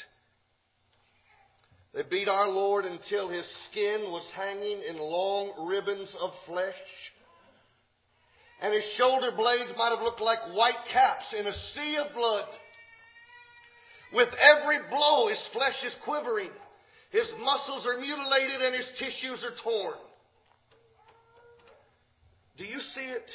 [1.93, 6.73] They beat our Lord until his skin was hanging in long ribbons of flesh.
[8.61, 12.47] And his shoulder blades might have looked like white caps in a sea of blood.
[14.13, 16.49] With every blow, his flesh is quivering.
[17.11, 19.97] His muscles are mutilated and his tissues are torn.
[22.57, 23.29] Do you see it?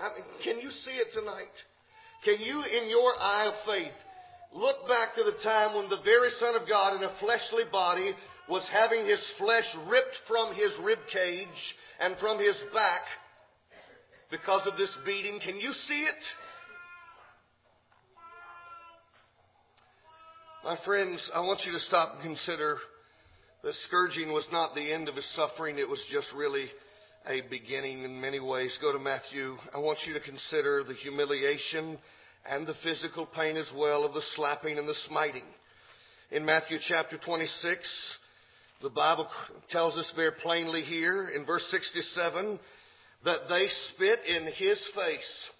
[0.00, 1.54] I mean, can you see it tonight?
[2.24, 3.92] Can you, in your eye of faith,
[4.52, 8.12] look back to the time when the very Son of God in a fleshly body
[8.48, 13.02] was having his flesh ripped from his rib cage and from his back
[14.30, 15.38] because of this beating?
[15.40, 16.24] Can you see it?
[20.64, 22.78] My friends, I want you to stop and consider
[23.62, 26.68] that scourging was not the end of his suffering, it was just really
[27.26, 28.76] a beginning in many ways.
[28.82, 29.56] Go to Matthew.
[29.74, 31.98] I want you to consider the humiliation
[32.48, 35.44] and the physical pain as well of the slapping and the smiting.
[36.30, 38.16] In Matthew chapter 26,
[38.82, 39.26] the Bible
[39.70, 42.60] tells us very plainly here in verse 67
[43.24, 45.50] that they spit in his face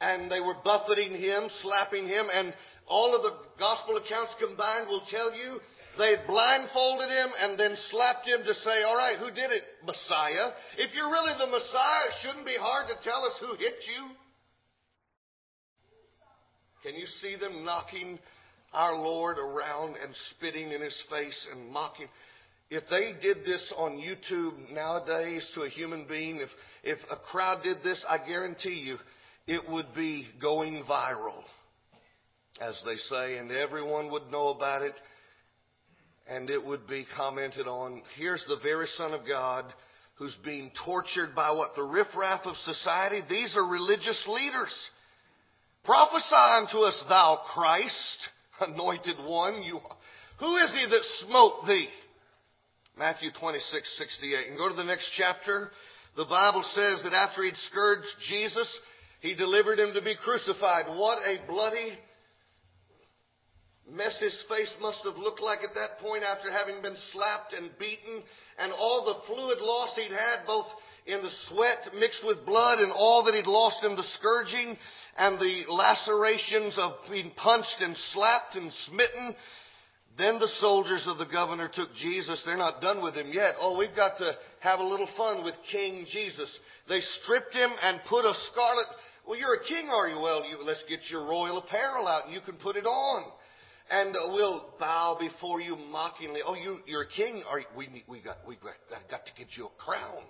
[0.00, 2.54] and they were buffeting him, slapping him, and
[2.86, 5.58] all of the gospel accounts combined will tell you
[5.98, 9.62] they blindfolded him and then slapped him to say, all right, who did it?
[9.84, 10.50] Messiah.
[10.78, 14.10] If you're really the Messiah, it shouldn't be hard to tell us who hit you.
[16.82, 18.18] Can you see them knocking
[18.72, 22.08] our Lord around and spitting in his face and mocking?
[22.68, 26.48] If they did this on YouTube nowadays to a human being, if,
[26.82, 28.98] if a crowd did this, I guarantee you
[29.46, 31.42] it would be going viral,
[32.60, 34.94] as they say, and everyone would know about it
[36.28, 38.02] and it would be commented on.
[38.16, 39.64] Here's the very Son of God
[40.16, 41.74] who's being tortured by what?
[41.76, 43.20] The riffraff of society?
[43.28, 44.74] These are religious leaders.
[45.84, 48.28] Prophesy unto us, thou Christ,
[48.60, 49.62] anointed one.
[49.62, 49.80] You,
[50.40, 51.88] who is he that smote thee?
[52.98, 54.48] Matthew 26, 68.
[54.48, 55.70] And go to the next chapter.
[56.16, 58.80] The Bible says that after he'd scourged Jesus,
[59.20, 60.86] he delivered him to be crucified.
[60.88, 61.92] What a bloody
[63.90, 67.70] mess his face must have looked like at that point after having been slapped and
[67.78, 68.22] beaten
[68.58, 70.66] and all the fluid loss he'd had both
[71.06, 74.76] in the sweat mixed with blood and all that he'd lost in the scourging
[75.16, 79.36] and the lacerations of being punched and slapped and smitten.
[80.18, 82.42] Then the soldiers of the governor took Jesus.
[82.44, 83.54] They're not done with him yet.
[83.60, 86.58] Oh, we've got to have a little fun with King Jesus.
[86.88, 88.86] They stripped him and put a scarlet.
[89.28, 90.18] Well, you're a king, are you?
[90.18, 93.24] Well, you, let's get your royal apparel out and you can put it on
[93.90, 96.40] and we'll bow before you mockingly.
[96.44, 97.42] Oh, you, you're a king.
[97.76, 98.74] We, we, got, we got,
[99.10, 100.24] got to get you a crown.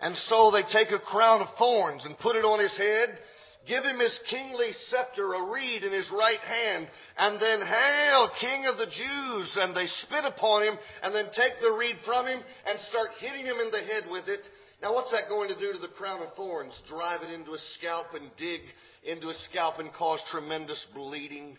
[0.00, 3.18] And so they take a crown of thorns and put it on his head,
[3.66, 8.66] give him his kingly scepter, a reed in his right hand, and then, Hail, King
[8.66, 9.56] of the Jews!
[9.58, 12.38] And they spit upon him, and then take the reed from him
[12.68, 14.46] and start hitting him in the head with it.
[14.82, 16.78] Now, what's that going to do to the crown of thorns?
[16.86, 18.60] Drive it into his scalp and dig
[19.02, 21.56] into his scalp and cause tremendous bleeding.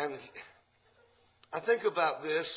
[0.00, 0.18] And
[1.52, 2.48] I think about this,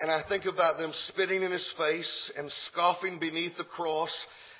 [0.00, 4.10] and I think about them spitting in his face and scoffing beneath the cross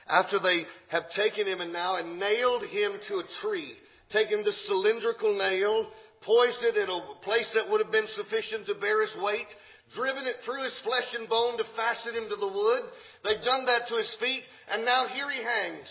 [0.06, 3.72] after they have taken him and now and nailed him to a tree,
[4.10, 5.88] taken the cylindrical nail,
[6.20, 9.48] poised it in a place that would have been sufficient to bear his weight,
[9.96, 12.82] driven it through his flesh and bone to fasten him to the wood.
[13.24, 15.88] They've done that to his feet, and now here he hangs.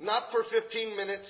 [0.00, 1.28] Not for 15 minutes,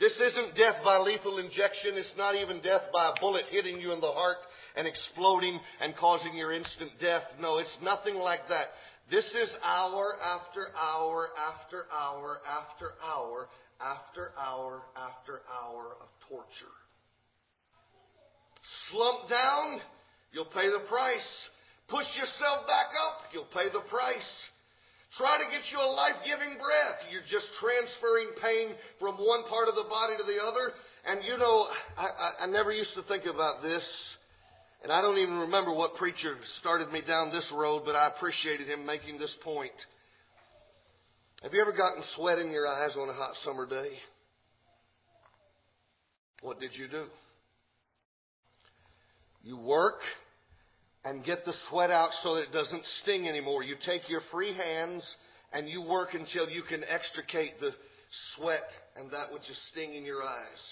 [0.00, 1.96] this isn't death by lethal injection.
[1.96, 4.38] It's not even death by a bullet hitting you in the heart
[4.76, 7.22] and exploding and causing your instant death.
[7.40, 8.66] No, it's nothing like that.
[9.10, 13.48] This is hour after hour after hour after hour
[13.80, 16.76] after hour after hour of torture.
[18.90, 19.80] Slump down,
[20.32, 21.48] you'll pay the price.
[21.88, 24.48] Push yourself back up, you'll pay the price.
[25.16, 26.98] Try to get you a life giving breath.
[27.10, 30.76] You're just transferring pain from one part of the body to the other.
[31.06, 31.66] And you know,
[31.96, 33.84] I, I, I never used to think about this.
[34.82, 38.68] And I don't even remember what preacher started me down this road, but I appreciated
[38.68, 39.72] him making this point.
[41.42, 43.90] Have you ever gotten sweat in your eyes on a hot summer day?
[46.42, 47.04] What did you do?
[49.42, 50.00] You work
[51.08, 53.62] and get the sweat out so that it doesn't sting anymore.
[53.62, 55.02] You take your free hands
[55.54, 57.70] and you work until you can extricate the
[58.36, 60.62] sweat and that which is stinging your eyes.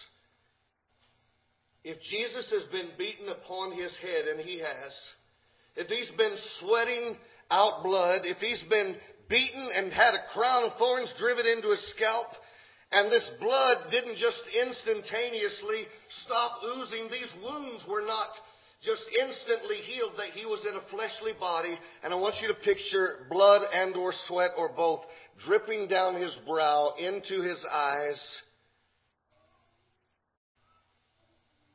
[1.84, 4.92] If Jesus has been beaten upon his head, and he has,
[5.76, 7.16] if he's been sweating
[7.50, 8.96] out blood, if he's been
[9.30, 12.26] beaten and had a crown of thorns driven into his scalp,
[12.92, 15.86] And this blood didn't just instantaneously
[16.24, 17.08] stop oozing.
[17.10, 18.30] These wounds were not
[18.86, 21.76] just instantly healed that he was in a fleshly body.
[22.04, 25.00] And I want you to picture blood and or sweat or both
[25.44, 28.42] dripping down his brow into his eyes.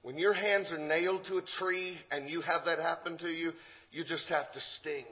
[0.01, 3.51] When your hands are nailed to a tree and you have that happen to you,
[3.91, 5.05] you just have to sting.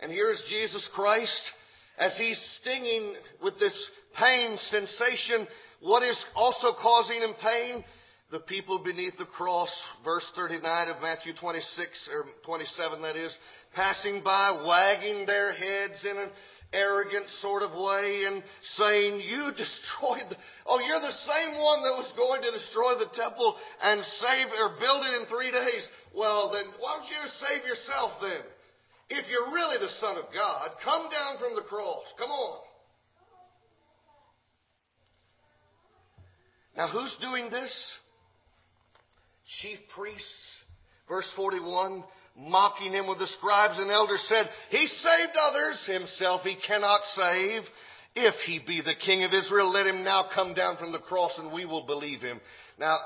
[0.00, 1.40] And here is Jesus Christ
[1.98, 5.46] as he's stinging with this pain sensation.
[5.80, 7.84] What is also causing him pain?
[8.30, 9.72] The people beneath the cross,
[10.04, 13.34] verse 39 of Matthew 26, or 27 that is,
[13.74, 16.28] passing by, wagging their heads in an
[16.70, 18.44] arrogant sort of way and
[18.76, 20.36] saying, you destroyed, the,
[20.66, 24.76] oh, you're the same one that was going to destroy the temple and save, or
[24.76, 25.88] build it in three days.
[26.14, 28.44] Well, then, why don't you save yourself then?
[29.08, 32.04] If you're really the Son of God, come down from the cross.
[32.18, 32.60] Come on.
[36.76, 37.72] Now, who's doing this?
[39.60, 40.62] Chief priests.
[41.08, 42.04] Verse 41
[42.38, 47.62] mocking him with the scribes and elders said, He saved others, himself he cannot save.
[48.14, 51.36] If he be the king of Israel, let him now come down from the cross
[51.38, 52.40] and we will believe him.
[52.78, 52.96] Now,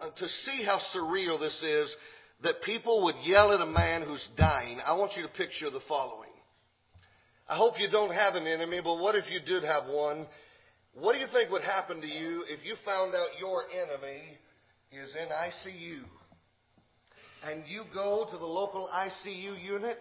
[0.00, 1.94] uh, to see how surreal this is,
[2.42, 5.80] that people would yell at a man who's dying, I want you to picture the
[5.88, 6.30] following.
[7.48, 10.26] I hope you don't have an enemy, but what if you did have one?
[10.94, 14.38] What do you think would happen to you if you found out your enemy
[14.92, 16.02] is in ICU?
[17.46, 19.98] And you go to the local ICU unit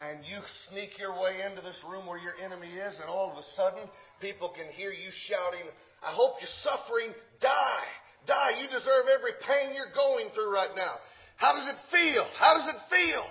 [0.00, 3.38] and you sneak your way into this room where your enemy is, and all of
[3.38, 3.88] a sudden
[4.20, 5.70] people can hear you shouting,
[6.02, 7.14] I hope you're suffering.
[7.40, 7.86] Die.
[8.26, 8.50] Die.
[8.58, 10.98] You deserve every pain you're going through right now.
[11.36, 12.26] How does it feel?
[12.36, 13.24] How does it feel?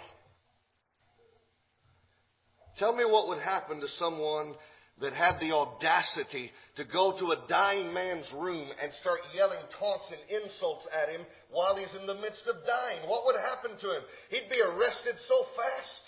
[2.77, 4.55] Tell me what would happen to someone
[4.99, 10.11] that had the audacity to go to a dying man's room and start yelling taunts
[10.11, 13.09] and insults at him while he's in the midst of dying.
[13.09, 14.03] What would happen to him?
[14.29, 16.03] He'd be arrested so fast.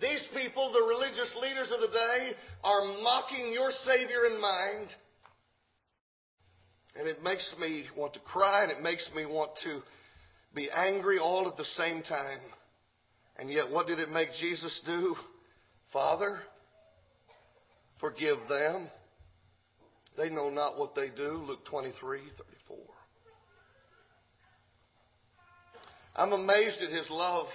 [0.00, 2.32] These people, the religious leaders of the day,
[2.64, 4.88] are mocking your Savior in mind.
[6.98, 9.80] and it makes me want to cry and it makes me want to
[10.54, 12.40] be angry all at the same time.
[13.36, 15.14] And yet, what did it make Jesus do?
[15.92, 16.40] Father,
[18.00, 18.90] forgive them.
[20.16, 21.44] They know not what they do.
[21.46, 22.76] Luke 23, 34.
[26.16, 27.46] I'm amazed at his love,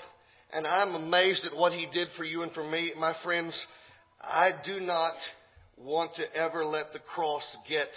[0.54, 2.94] and I'm amazed at what he did for you and for me.
[2.98, 3.54] My friends,
[4.22, 5.16] I do not
[5.78, 7.90] want to ever let the cross get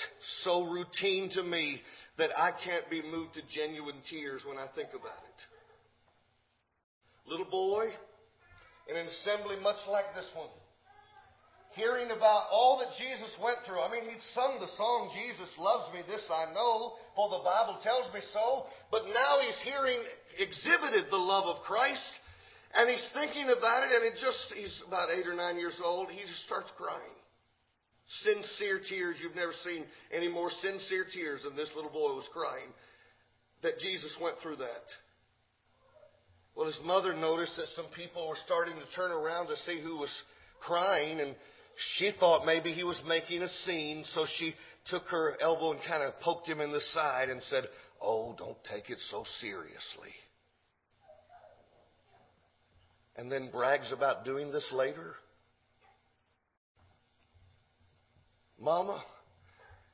[0.42, 1.80] so routine to me
[2.18, 5.46] that I can't be moved to genuine tears when I think about it.
[7.30, 7.90] Little boy
[8.88, 10.50] in an assembly much like this one,
[11.74, 13.80] hearing about all that Jesus went through.
[13.80, 17.76] I mean, he'd sung the song, Jesus loves me, this I know, for the Bible
[17.84, 18.64] tells me so.
[18.90, 20.00] But now he's hearing
[20.40, 22.12] exhibited the love of Christ,
[22.72, 26.08] and he's thinking about it, and it just, he's about eight or nine years old,
[26.08, 27.14] he just starts crying.
[28.22, 29.16] Sincere tears.
[29.20, 32.70] You've never seen any more sincere tears than this little boy was crying
[33.62, 34.86] that Jesus went through that.
[36.56, 39.98] Well, his mother noticed that some people were starting to turn around to see who
[39.98, 40.22] was
[40.60, 41.36] crying, and
[41.98, 44.54] she thought maybe he was making a scene, so she
[44.86, 47.64] took her elbow and kind of poked him in the side and said,
[48.00, 50.14] Oh, don't take it so seriously.
[53.16, 55.14] And then brags about doing this later.
[58.58, 59.02] Mama,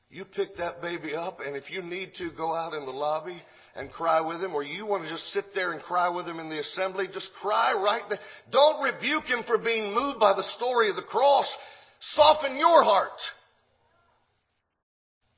[0.09, 3.41] you pick that baby up, and if you need to, go out in the lobby
[3.75, 6.39] and cry with him, or you want to just sit there and cry with him
[6.39, 8.19] in the assembly, just cry right there.
[8.51, 11.51] Don't rebuke him for being moved by the story of the cross.
[11.99, 13.19] Soften your heart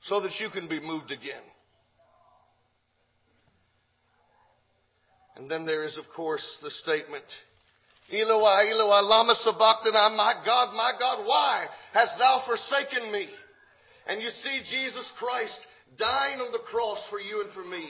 [0.01, 1.43] so that you can be moved again.
[5.37, 7.25] And then there is, of course, the statement,
[8.11, 13.27] Eloi, Eloi, lama sabachthani, my God, my God, why hast thou forsaken me?
[14.07, 15.57] And you see Jesus Christ
[15.97, 17.89] dying on the cross for you and for me.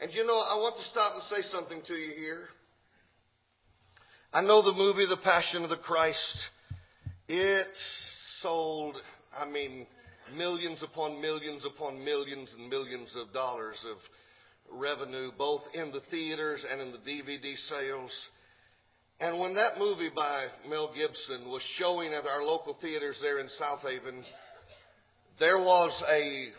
[0.00, 2.44] And you know, I want to stop and say something to you here.
[4.32, 6.36] I know the movie The Passion of the Christ.
[7.26, 7.66] It
[8.40, 8.96] sold,
[9.36, 9.86] I mean,
[10.36, 13.96] millions upon millions upon millions and millions of dollars of
[14.78, 18.28] revenue, both in the theaters and in the DVD sales.
[19.18, 23.48] And when that movie by Mel Gibson was showing at our local theaters there in
[23.48, 24.24] South Haven,
[25.40, 26.50] there was a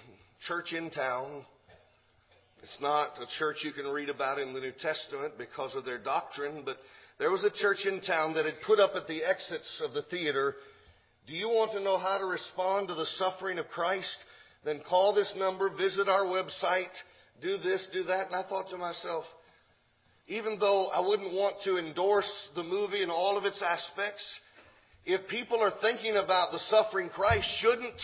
[0.45, 1.45] church in town.
[2.61, 5.97] It's not a church you can read about in the New Testament because of their
[5.97, 6.75] doctrine, but
[7.17, 10.01] there was a church in town that had put up at the exits of the
[10.03, 10.55] theater
[11.27, 14.17] Do you want to know how to respond to the suffering of Christ?
[14.65, 16.91] Then call this number, visit our website,
[17.41, 18.27] do this, do that.
[18.27, 19.23] And I thought to myself,
[20.27, 24.39] even though I wouldn't want to endorse the movie in all of its aspects,
[25.05, 27.99] if people are thinking about the suffering Christ, shouldn't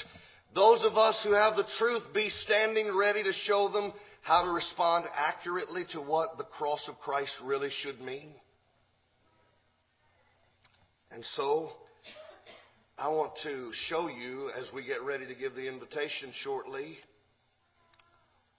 [0.53, 3.91] those of us who have the truth be standing ready to show them
[4.25, 8.33] how to respond accurately to what the cross of Christ really should mean?
[11.11, 11.69] And so,
[12.97, 16.97] I want to show you as we get ready to give the invitation shortly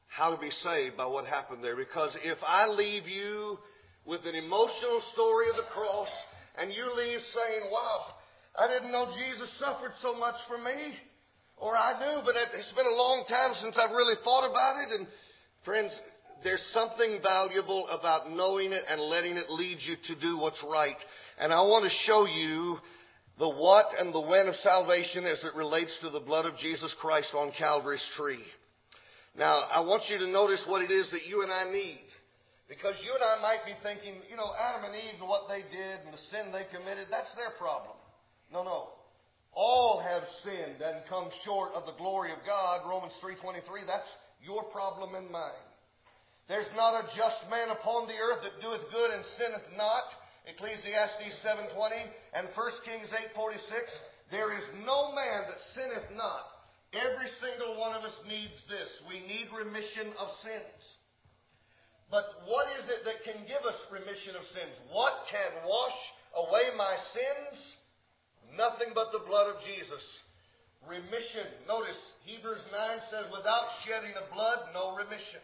[0.07, 1.75] how to be saved by what happened there.
[1.75, 3.59] Because if I leave you
[4.05, 6.09] with an emotional story of the cross
[6.59, 8.15] and you leave saying, wow,
[8.55, 10.95] I didn't know Jesus suffered so much for me,
[11.57, 15.01] or I knew, but it's been a long time since I've really thought about it.
[15.01, 15.09] And
[15.67, 16.01] friends,
[16.45, 20.97] there's something valuable about knowing it and letting it lead you to do what's right.
[21.39, 22.79] And I want to show you
[23.39, 26.95] the what and the when of salvation as it relates to the blood of Jesus
[27.01, 28.41] Christ on Calvary's tree.
[29.37, 32.07] Now, I want you to notice what it is that you and I need.
[32.69, 35.63] Because you and I might be thinking, you know, Adam and Eve and what they
[35.69, 37.95] did and the sin they committed, that's their problem.
[38.51, 38.95] No, no.
[39.53, 42.89] All have sinned and come short of the glory of God.
[42.89, 44.09] Romans 3.23, that's
[44.43, 45.67] your problem and mine.
[46.49, 50.07] There's not a just man upon the earth that doeth good and sinneth not.
[50.47, 51.75] Ecclesiastes 7.20
[52.35, 53.59] and 1 Kings 8.46.
[54.31, 56.47] There is no man that sinneth not.
[56.95, 58.91] Every single one of us needs this.
[59.11, 60.81] We need remission of sins.
[62.11, 64.79] But what is it that can give us remission of sins?
[64.95, 65.99] What can wash
[66.47, 67.59] away my sins?
[68.55, 70.05] Nothing but the blood of Jesus.
[70.87, 71.47] Remission.
[71.67, 75.43] Notice Hebrews 9 says, without shedding of blood, no remission.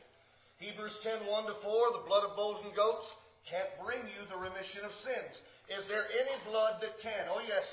[0.62, 3.10] Hebrews 10 1 to 4, the blood of bulls and goats
[3.50, 5.34] can't bring you the remission of sins.
[5.66, 7.26] Is there any blood that can?
[7.26, 7.66] Oh, yes.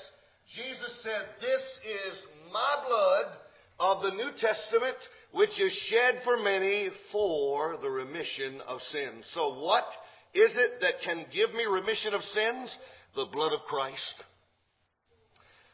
[0.50, 2.14] Jesus said, This is
[2.52, 3.38] my blood
[3.78, 4.98] of the New Testament,
[5.32, 9.24] which is shed for many for the remission of sins.
[9.32, 9.86] So what
[10.34, 12.76] is it that can give me remission of sins?
[13.14, 14.22] The blood of Christ.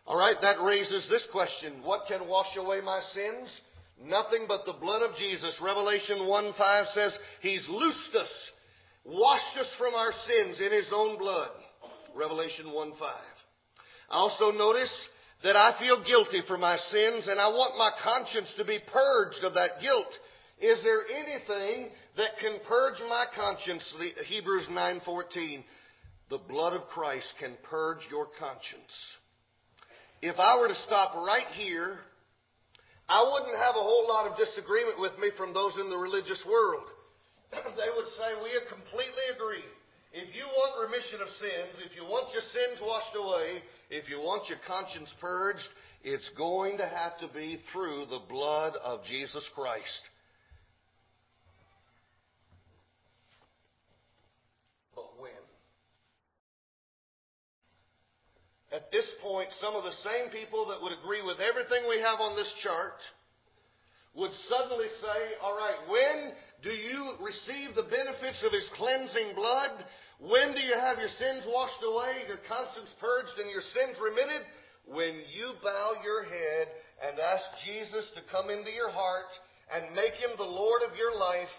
[0.06, 1.82] Alright, that raises this question.
[1.82, 3.60] What can wash away my sins?
[4.04, 5.58] Nothing but the blood of Jesus.
[5.62, 8.50] Revelation 1 5 says, He's loosed us,
[9.04, 11.50] washed us from our sins in His own blood.
[12.14, 13.00] Revelation 1 5.
[13.00, 15.08] I Also notice
[15.42, 19.42] that I feel guilty for my sins and I want my conscience to be purged
[19.42, 20.12] of that guilt.
[20.60, 23.92] Is there anything that can purge my conscience?
[24.26, 25.64] Hebrews 9:14.
[26.28, 29.16] The blood of Christ can purge your conscience.
[30.22, 31.98] If I were to stop right here,
[33.08, 36.42] I wouldn't have a whole lot of disagreement with me from those in the religious
[36.48, 36.88] world.
[37.52, 39.64] they would say, We completely agree.
[40.12, 44.18] If you want remission of sins, if you want your sins washed away, if you
[44.18, 45.68] want your conscience purged,
[46.02, 50.00] it's going to have to be through the blood of Jesus Christ.
[54.94, 55.32] But when?
[58.72, 62.18] At this point, some of the same people that would agree with everything we have
[62.18, 62.98] on this chart
[64.14, 69.84] would suddenly say, all right, when do you receive the benefits of his cleansing blood?
[70.18, 74.42] When do you have your sins washed away, your conscience purged, and your sins remitted?
[74.88, 76.68] When you bow your head
[77.04, 79.30] and ask Jesus to come into your heart
[79.70, 81.52] and make him the Lord of your life,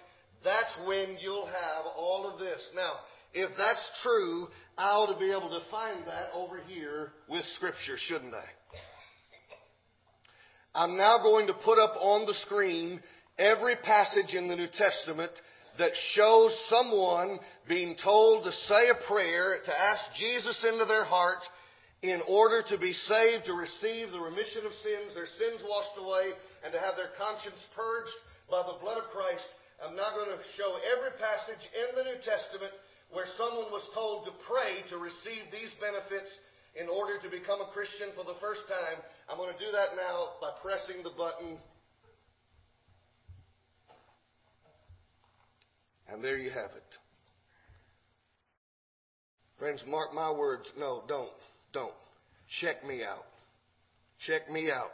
[0.44, 2.60] that's when you'll have all of this.
[2.76, 3.00] Now,
[3.38, 7.96] if that's true, I ought to be able to find that over here with Scripture,
[8.10, 8.50] shouldn't I?
[10.74, 13.00] I'm now going to put up on the screen
[13.38, 15.32] every passage in the New Testament
[15.78, 21.46] that shows someone being told to say a prayer, to ask Jesus into their heart
[22.02, 26.34] in order to be saved, to receive the remission of sins, their sins washed away,
[26.66, 28.18] and to have their conscience purged
[28.50, 29.46] by the blood of Christ.
[29.78, 32.74] I'm now going to show every passage in the New Testament
[33.12, 36.30] where someone was told to pray to receive these benefits
[36.76, 39.02] in order to become a Christian for the first time.
[39.30, 41.58] I'm going to do that now by pressing the button.
[46.10, 46.92] And there you have it.
[49.60, 50.72] Friends, mark my words.
[50.78, 51.32] No, don't.
[51.74, 51.94] Don't.
[52.62, 53.26] Check me out.
[54.26, 54.92] Check me out.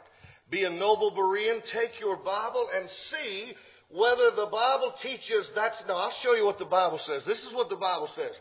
[0.50, 1.60] Be a noble Berean.
[1.72, 3.52] Take your Bible and see
[3.94, 5.78] whether the Bible teaches that's.
[5.86, 7.22] no, I'll show you what the Bible says.
[7.24, 8.34] This is what the Bible says.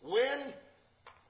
[0.00, 0.54] When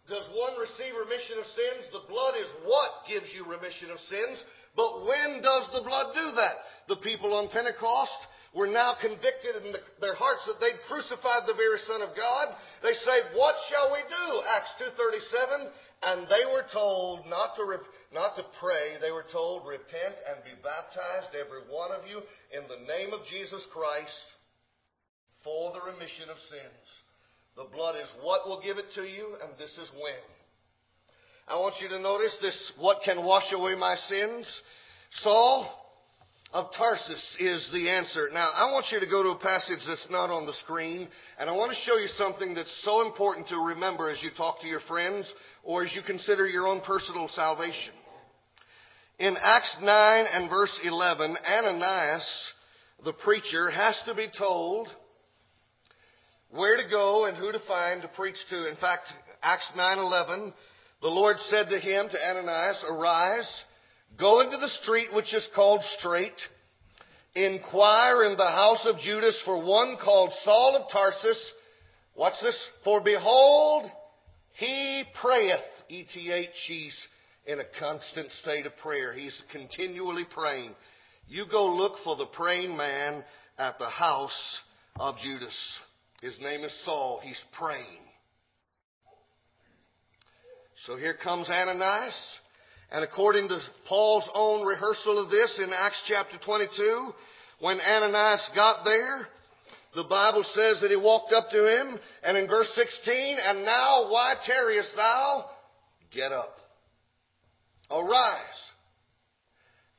[0.04, 1.88] does one receive remission of sins?
[1.88, 4.36] The blood is what gives you remission of sins.
[4.76, 6.54] But when does the blood do that?
[6.92, 8.20] The people on Pentecost
[8.54, 12.50] were now convicted in the, their hearts that they'd crucified the very Son of God.
[12.82, 15.70] They say, "What shall we do?" Acts two thirty seven,
[16.02, 17.78] and they were told not to
[18.12, 18.98] not to pray.
[19.00, 23.26] They were told, "Repent and be baptized, every one of you, in the name of
[23.26, 24.24] Jesus Christ,
[25.44, 26.86] for the remission of sins."
[27.56, 30.22] The blood is what will give it to you, and this is when.
[31.46, 34.62] I want you to notice this what can wash away my sins?
[35.22, 35.66] Saul
[36.52, 38.28] of Tarsus is the answer.
[38.32, 41.48] Now, I want you to go to a passage that's not on the screen, and
[41.48, 44.66] I want to show you something that's so important to remember as you talk to
[44.66, 45.32] your friends
[45.62, 47.94] or as you consider your own personal salvation.
[49.20, 52.52] In Acts 9 and verse 11, Ananias,
[53.04, 54.88] the preacher, has to be told
[56.50, 58.68] where to go and who to find to preach to.
[58.68, 59.02] In fact,
[59.42, 60.52] Acts 9:11,
[61.00, 63.64] the Lord said to him, to Ananias, Arise,
[64.18, 66.40] go into the street which is called Straight,
[67.34, 71.52] inquire in the house of Judas for one called Saul of Tarsus.
[72.16, 72.68] Watch this.
[72.84, 73.90] For behold,
[74.52, 75.60] he prayeth.
[75.88, 77.06] E-T-H, he's
[77.46, 79.12] in a constant state of prayer.
[79.12, 80.74] He's continually praying.
[81.26, 83.24] You go look for the praying man
[83.58, 84.58] at the house
[84.98, 85.78] of Judas.
[86.20, 87.20] His name is Saul.
[87.22, 88.00] He's praying.
[90.86, 92.38] So here comes Ananias.
[92.92, 97.12] And according to Paul's own rehearsal of this in Acts chapter 22,
[97.60, 99.28] when Ananias got there,
[99.94, 104.10] the Bible says that he walked up to him, and in verse 16, and now
[104.10, 105.46] why tarriest thou?
[106.12, 106.56] Get up.
[107.90, 108.70] Arise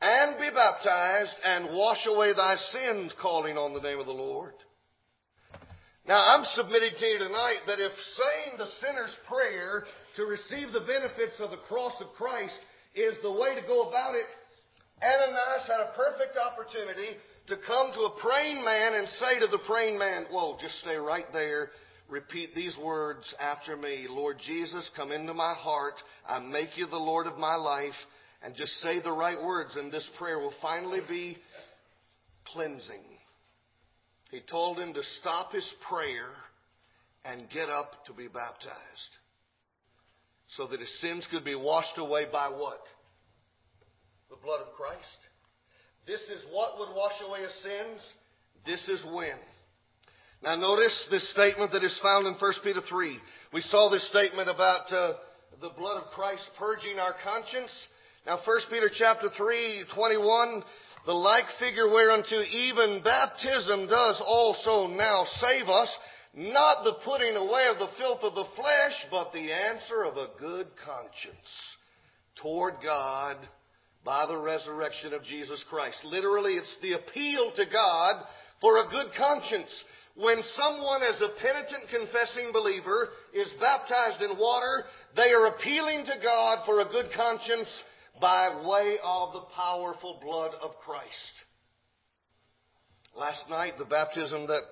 [0.02, 4.54] and be baptized and wash away thy sins, calling on the name of the Lord.
[6.08, 9.84] Now, I'm submitting to you tonight that if saying the sinner's prayer
[10.16, 12.58] to receive the benefits of the cross of Christ
[12.96, 14.26] is the way to go about it,
[15.02, 17.18] Ananias had a perfect opportunity
[17.48, 20.96] to come to a praying man and say to the praying man, Whoa, just stay
[20.96, 21.72] right there.
[22.08, 24.06] Repeat these words after me.
[24.10, 25.96] Lord Jesus, come into my heart.
[26.28, 27.96] I make you the Lord of my life.
[28.44, 31.38] And just say the right words, and this prayer will finally be
[32.48, 33.04] cleansing.
[34.32, 36.30] He told him to stop his prayer
[37.24, 39.18] and get up to be baptized
[40.58, 42.82] so that his sins could be washed away by what?
[44.30, 45.20] The blood of Christ.
[46.08, 48.02] This is what would wash away his sins.
[48.66, 49.38] This is when.
[50.44, 53.18] Now notice this statement that is found in 1 Peter 3.
[53.54, 55.14] We saw this statement about uh,
[55.62, 57.72] the blood of Christ purging our conscience.
[58.26, 60.64] Now 1 Peter chapter 3, 21
[61.06, 65.98] the like figure whereunto even baptism does also now save us,
[66.34, 70.30] not the putting away of the filth of the flesh, but the answer of a
[70.40, 71.76] good conscience
[72.42, 73.38] toward God
[74.06, 76.04] by the resurrection of Jesus Christ.
[76.06, 78.24] Literally, it's the appeal to God
[78.62, 79.84] for a good conscience.
[80.16, 84.84] When someone, as a penitent confessing believer, is baptized in water,
[85.16, 87.70] they are appealing to God for a good conscience
[88.20, 91.34] by way of the powerful blood of Christ.
[93.16, 94.64] Last night, the baptism that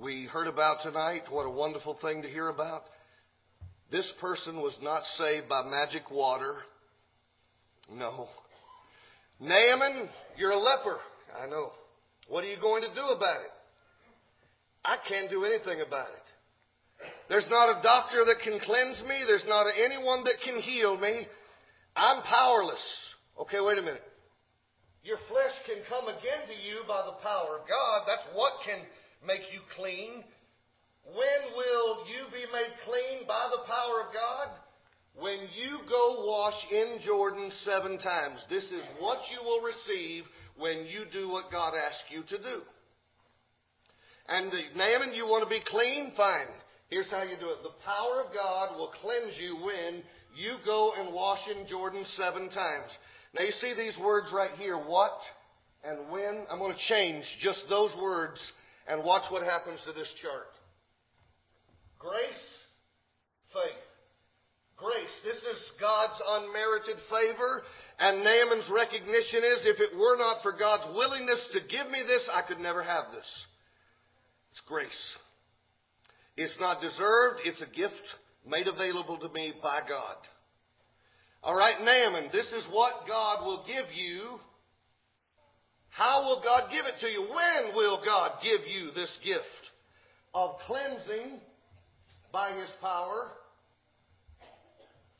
[0.00, 2.82] we heard about tonight, what a wonderful thing to hear about.
[3.90, 6.54] This person was not saved by magic water.
[7.90, 8.28] No.
[9.40, 10.98] Naaman, you're a leper.
[11.42, 11.72] I know.
[12.28, 13.50] What are you going to do about it?
[14.84, 17.06] I can't do anything about it.
[17.28, 19.24] There's not a doctor that can cleanse me.
[19.26, 21.26] There's not anyone that can heal me.
[21.96, 22.84] I'm powerless.
[23.40, 24.02] Okay, wait a minute.
[25.02, 28.02] Your flesh can come again to you by the power of God.
[28.06, 28.78] That's what can
[29.26, 30.24] make you clean.
[31.04, 34.48] When will you be made clean by the power of God?
[35.18, 38.44] When you go wash in Jordan seven times.
[38.48, 40.24] This is what you will receive
[40.56, 42.62] when you do what God asks you to do.
[44.28, 46.12] And Naaman, you want to be clean?
[46.16, 46.46] Fine.
[46.90, 47.62] Here's how you do it.
[47.62, 50.02] The power of God will cleanse you when
[50.36, 52.90] you go and wash in Jordan seven times.
[53.34, 55.18] Now you see these words right here, what
[55.84, 56.44] and when.
[56.50, 58.40] I'm going to change just those words
[58.88, 60.48] and watch what happens to this chart.
[61.98, 62.44] Grace,
[63.52, 63.84] faith.
[64.76, 65.14] Grace.
[65.24, 67.62] This is God's unmerited favor.
[67.98, 72.28] And Naaman's recognition is if it were not for God's willingness to give me this,
[72.32, 73.44] I could never have this.
[74.52, 75.16] It's grace.
[76.36, 78.02] It's not deserved, it's a gift
[78.46, 80.16] made available to me by God.
[81.42, 84.38] All right, Naaman, this is what God will give you.
[85.98, 87.22] How will God give it to you?
[87.22, 89.42] When will God give you this gift
[90.32, 91.40] of cleansing
[92.32, 93.32] by his power?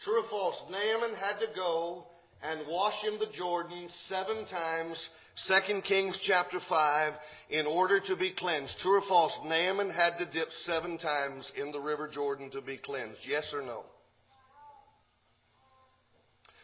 [0.04, 0.54] True or false?
[0.70, 2.06] Naaman had to go
[2.44, 5.08] and wash in the Jordan seven times,
[5.48, 7.12] 2 Kings chapter 5,
[7.50, 8.78] in order to be cleansed.
[8.80, 9.36] True or false?
[9.44, 13.18] Naaman had to dip seven times in the river Jordan to be cleansed.
[13.28, 13.82] Yes or no?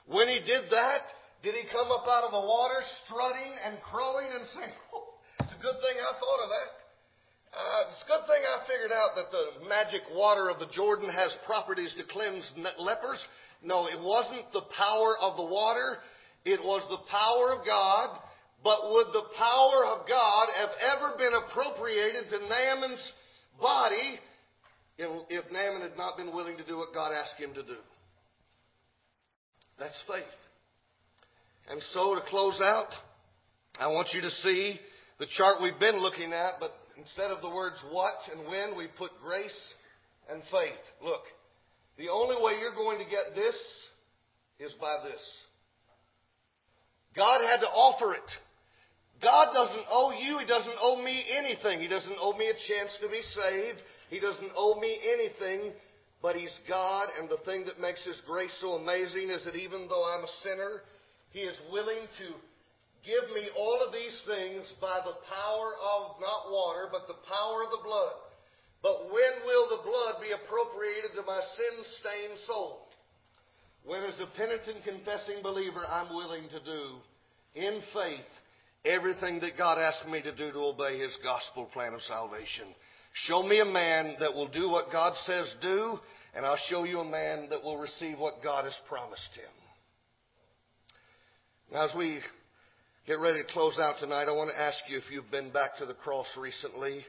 [0.07, 1.01] When he did that,
[1.45, 5.13] did he come up out of the water strutting and crowing and saying, oh,
[5.45, 6.71] It's a good thing I thought of that?
[7.55, 11.07] Uh, it's a good thing I figured out that the magic water of the Jordan
[11.13, 12.49] has properties to cleanse
[12.81, 13.21] lepers.
[13.63, 16.01] No, it wasn't the power of the water.
[16.45, 18.19] It was the power of God.
[18.65, 23.05] But would the power of God have ever been appropriated to Naaman's
[23.61, 24.19] body
[24.97, 27.77] if Naaman had not been willing to do what God asked him to do?
[29.79, 30.25] That's faith.
[31.71, 32.91] And so to close out,
[33.79, 34.79] I want you to see
[35.19, 38.89] the chart we've been looking at, but instead of the words what and when, we
[38.99, 39.75] put grace
[40.31, 40.83] and faith.
[41.03, 41.23] Look,
[41.99, 43.57] the only way you're going to get this
[44.59, 45.23] is by this.
[47.17, 48.31] God had to offer it.
[49.23, 51.81] God doesn't owe you, He doesn't owe me anything.
[51.81, 53.79] He doesn't owe me a chance to be saved.
[54.11, 55.73] He doesn't owe me anything,
[56.21, 59.87] but He's God, and the thing that makes His grace so amazing is that even
[59.89, 60.83] though I'm a sinner,
[61.35, 62.29] He is willing to
[63.03, 67.67] give me all of these things by the power of not water, but the power
[67.67, 68.15] of the blood.
[68.81, 72.87] But when will the blood be appropriated to my sin stained soul?
[73.85, 77.03] When, as a penitent, confessing believer, I'm willing to do
[77.57, 78.31] in faith
[78.85, 82.71] everything that God asked me to do to obey His gospel plan of salvation.
[83.27, 85.99] Show me a man that will do what God says do,
[86.33, 89.51] and I'll show you a man that will receive what God has promised him.
[91.73, 92.21] Now, as we
[93.07, 95.77] get ready to close out tonight, I want to ask you if you've been back
[95.79, 97.05] to the cross recently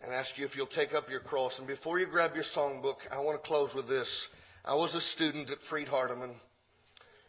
[0.00, 1.56] and ask you if you'll take up your cross.
[1.58, 4.28] And before you grab your songbook, I want to close with this.
[4.64, 6.36] I was a student at Freed Hardeman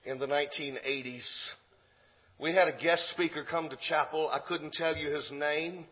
[0.05, 1.27] in the 1980s.
[2.39, 4.29] We had a guest speaker come to chapel.
[4.29, 5.85] I couldn't tell you his name,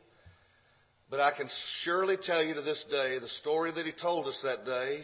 [1.11, 1.49] but I can
[1.81, 5.01] surely tell you to this day the story that he told us that day.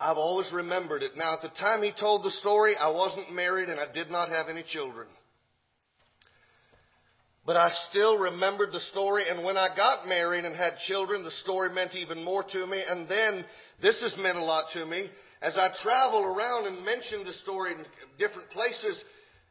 [0.00, 1.16] I've always remembered it.
[1.16, 4.28] Now, at the time he told the story, I wasn't married and I did not
[4.28, 5.08] have any children.
[7.44, 11.30] But I still remembered the story, and when I got married and had children, the
[11.30, 12.82] story meant even more to me.
[12.86, 13.42] And then,
[13.80, 15.08] this has meant a lot to me.
[15.40, 17.86] As I travel around and mention the story in
[18.18, 19.02] different places,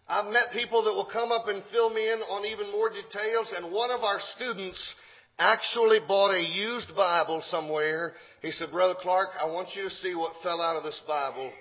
[0.07, 3.51] I've met people that will come up and fill me in on even more details.
[3.57, 4.93] And one of our students
[5.39, 8.13] actually bought a used Bible somewhere.
[8.41, 11.51] He said, Brother Clarke, I want you to see what fell out of this Bible.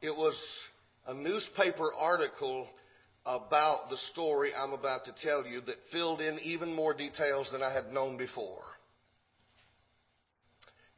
[0.00, 0.38] It was
[1.06, 2.68] a newspaper article
[3.24, 7.62] about the story I'm about to tell you that filled in even more details than
[7.62, 8.62] I had known before.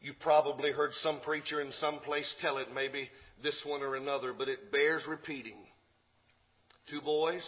[0.00, 3.08] You've probably heard some preacher in some place tell it, maybe
[3.42, 5.56] this one or another, but it bears repeating.
[6.88, 7.44] Two boys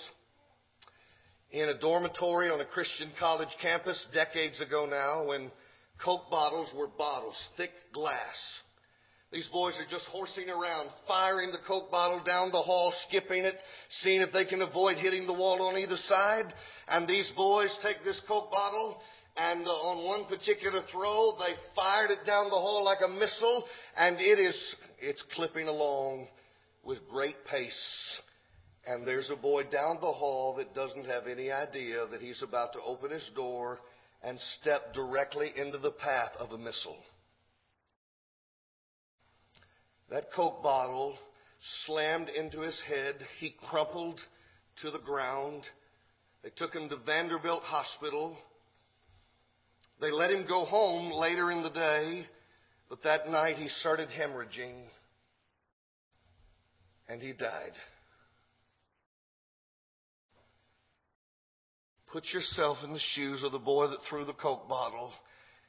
[1.53, 5.51] in a dormitory on a Christian college campus decades ago now when
[6.05, 8.61] Coke bottles were bottles, thick glass
[9.33, 13.55] these boys are just horsing around, firing the Coke bottle down the hall, skipping it,
[14.01, 16.53] seeing if they can avoid hitting the wall on either side.
[16.89, 19.01] And these boys take this Coke bottle
[19.37, 23.65] and uh, on one particular throw, they fired it down the hall like a missile,
[23.97, 26.27] and it is it's clipping along
[26.85, 28.21] with great pace.
[28.91, 32.73] And there's a boy down the hall that doesn't have any idea that he's about
[32.73, 33.79] to open his door
[34.21, 36.99] and step directly into the path of a missile.
[40.11, 41.17] That Coke bottle
[41.87, 43.15] slammed into his head.
[43.39, 44.19] He crumpled
[44.83, 45.63] to the ground.
[46.43, 48.37] They took him to Vanderbilt Hospital.
[50.01, 52.27] They let him go home later in the day,
[52.89, 54.83] but that night he started hemorrhaging
[57.09, 57.75] and he died.
[62.13, 65.13] Put yourself in the shoes of the boy that threw the Coke bottle.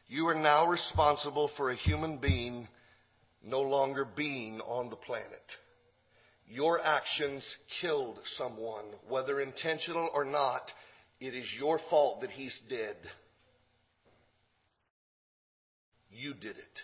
[0.07, 2.67] You are now responsible for a human being
[3.43, 5.43] no longer being on the planet.
[6.47, 7.45] Your actions
[7.79, 10.61] killed someone, whether intentional or not.
[11.19, 12.97] It is your fault that he's dead.
[16.11, 16.79] You did it.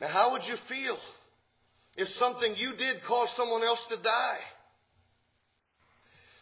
[0.00, 0.98] Now, how would you feel
[1.96, 4.38] if something you did caused someone else to die?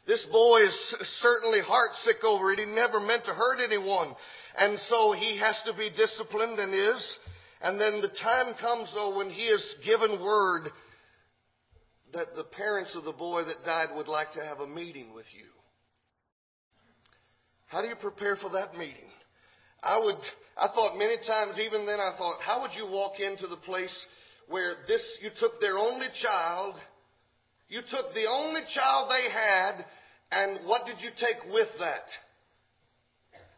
[0.06, 2.58] This boy is certainly heartsick over it.
[2.58, 4.14] He never meant to hurt anyone.
[4.56, 7.16] And so he has to be disciplined and is.
[7.62, 10.70] And then the time comes, though, when he is given word
[12.12, 15.26] that the parents of the boy that died would like to have a meeting with
[15.36, 15.46] you.
[17.66, 19.08] How do you prepare for that meeting?
[19.82, 20.16] I would,
[20.56, 24.06] I thought many times, even then, I thought, how would you walk into the place
[24.48, 26.76] where this, you took their only child,
[27.68, 29.84] you took the only child they had,
[30.30, 32.08] and what did you take with that?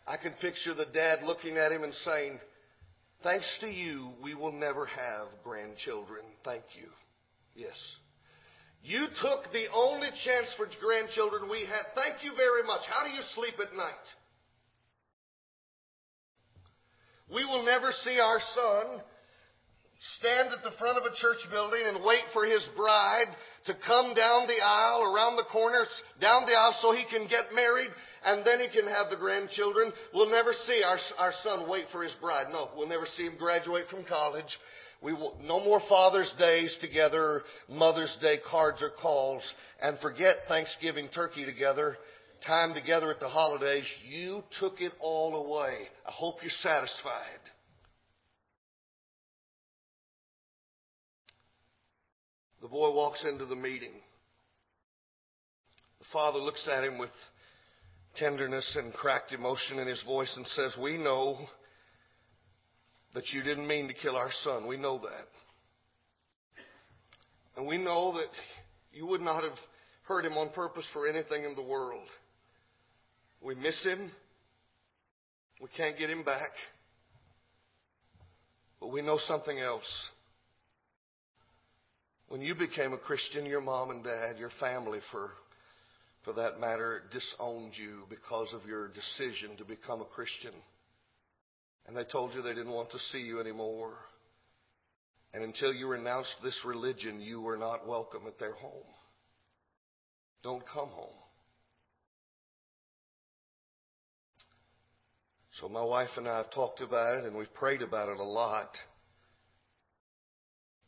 [0.06, 2.38] I can picture the dad looking at him and saying,
[3.22, 6.22] Thanks to you, we will never have grandchildren.
[6.44, 6.88] Thank you.
[7.56, 7.74] Yes.
[8.82, 11.90] You took the only chance for grandchildren we had.
[11.94, 12.82] Thank you very much.
[12.88, 14.06] How do you sleep at night?
[17.32, 19.02] We will never see our son
[20.18, 23.28] stand at the front of a church building and wait for his bride
[23.64, 25.88] to come down the aisle, around the corners,
[26.20, 27.90] down the aisle so he can get married
[28.24, 29.92] and then he can have the grandchildren.
[30.12, 32.46] We'll never see our, our son wait for his bride.
[32.52, 34.58] No, we'll never see him graduate from college.
[35.02, 39.42] We will, no more Father's Days together, Mother's Day cards or calls,
[39.80, 41.98] and forget Thanksgiving turkey together,
[42.46, 43.84] time together at the holidays.
[44.08, 45.88] You took it all away.
[46.06, 47.40] I hope you're satisfied.
[52.66, 53.92] The boy walks into the meeting.
[56.00, 57.12] The father looks at him with
[58.16, 61.38] tenderness and cracked emotion in his voice and says, We know
[63.14, 64.66] that you didn't mean to kill our son.
[64.66, 65.28] We know that.
[67.56, 68.32] And we know that
[68.92, 69.58] you would not have
[70.02, 72.08] hurt him on purpose for anything in the world.
[73.40, 74.10] We miss him.
[75.62, 76.50] We can't get him back.
[78.80, 80.10] But we know something else.
[82.28, 85.30] When you became a Christian, your mom and dad, your family, for,
[86.24, 90.52] for that matter, disowned you because of your decision to become a Christian.
[91.86, 93.94] And they told you they didn't want to see you anymore.
[95.32, 98.86] And until you renounced this religion, you were not welcome at their home.
[100.42, 101.14] Don't come home.
[105.60, 108.24] So my wife and I have talked about it and we've prayed about it a
[108.24, 108.70] lot.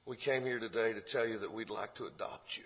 [0.09, 2.65] We came here today to tell you that we'd like to adopt you.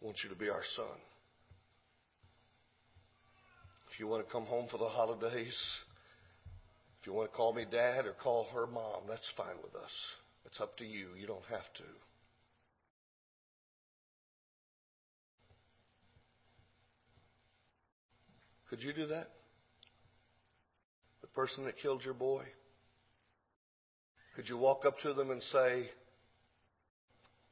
[0.00, 0.96] I want you to be our son.
[3.92, 5.54] If you want to come home for the holidays,
[6.98, 9.92] if you want to call me dad or call her mom, that's fine with us.
[10.46, 11.08] It's up to you.
[11.20, 11.84] You don't have to.
[18.70, 19.26] Could you do that?
[21.20, 22.44] The person that killed your boy?
[24.36, 25.90] Could you walk up to them and say,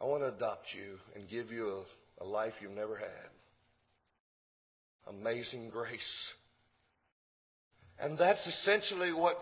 [0.00, 1.68] I want to adopt you and give you
[2.20, 3.30] a, a life you've never had?
[5.08, 6.32] Amazing grace.
[8.00, 9.36] And that's essentially what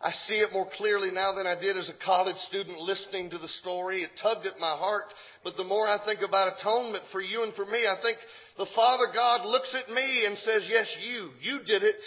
[0.00, 3.38] I see it more clearly now than I did as a college student listening to
[3.38, 4.02] the story.
[4.02, 5.12] It tugged at my heart.
[5.42, 8.16] But the more I think about atonement for you and for me, I think
[8.56, 11.30] the Father God looks at me and says, Yes, you.
[11.42, 12.00] You did it.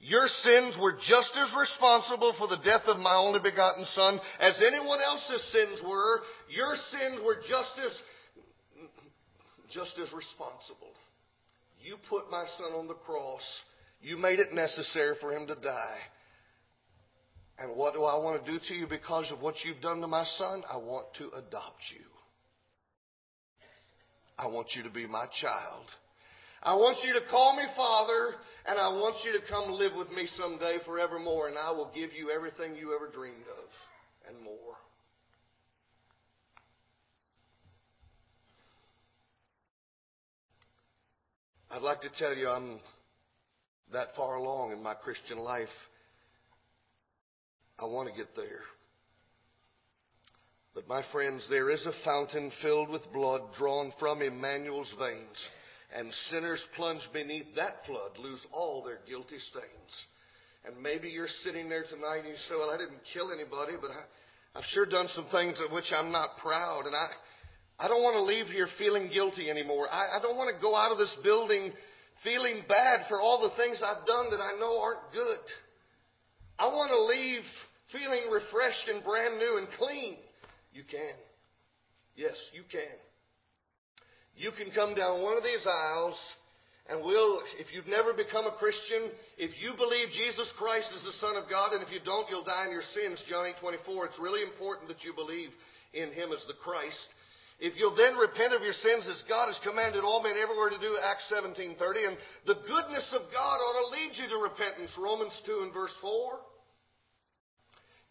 [0.00, 4.62] Your sins were just as responsible for the death of my only begotten Son as
[4.64, 6.20] anyone else's sins were.
[6.48, 8.02] Your sins were just as,
[9.70, 10.94] just as responsible.
[11.82, 13.42] You put my Son on the cross.
[14.00, 15.98] You made it necessary for him to die.
[17.58, 20.06] And what do I want to do to you because of what you've done to
[20.06, 20.62] my son?
[20.72, 22.04] I want to adopt you.
[24.38, 25.86] I want you to be my child.
[26.62, 28.34] I want you to call me Father,
[28.66, 32.12] and I want you to come live with me someday forevermore, and I will give
[32.12, 34.54] you everything you ever dreamed of and more.
[41.70, 42.80] I'd like to tell you I'm
[43.92, 45.68] that far along in my Christian life.
[47.78, 48.62] I want to get there.
[50.74, 55.48] But my friends, there is a fountain filled with blood drawn from Emmanuel's veins
[55.94, 59.92] and sinners plunge beneath that flood lose all their guilty stains.
[60.66, 63.90] And maybe you're sitting there tonight and you say, Well, I didn't kill anybody, but
[63.90, 66.84] I, I've sure done some things of which I'm not proud.
[66.84, 67.08] And I,
[67.78, 69.86] I don't want to leave here feeling guilty anymore.
[69.90, 71.72] I, I don't want to go out of this building
[72.24, 75.44] feeling bad for all the things I've done that I know aren't good.
[76.58, 77.42] I want to leave
[77.92, 80.16] feeling refreshed and brand new and clean.
[80.72, 81.14] You can.
[82.16, 82.98] Yes, you can.
[84.38, 86.14] You can come down one of these aisles
[86.88, 91.20] and we'll, if you've never become a Christian, if you believe Jesus Christ is the
[91.20, 94.08] Son of God, and if you don't, you'll die in your sins, John 8 24,
[94.08, 95.52] it's really important that you believe
[95.92, 97.12] in Him as the Christ.
[97.60, 100.80] If you'll then repent of your sins as God has commanded all men everywhere to
[100.80, 102.16] do, Acts 17 30, and
[102.48, 106.40] the goodness of God ought to lead you to repentance, Romans 2 and verse 4.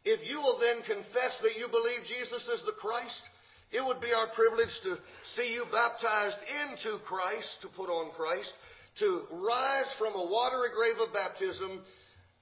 [0.06, 3.26] If you will then confess that you believe Jesus is the Christ,
[3.72, 4.97] it would be our privilege to
[5.36, 8.51] see you baptized into Christ, to put on Christ,
[8.99, 11.84] to rise from a watery grave of baptism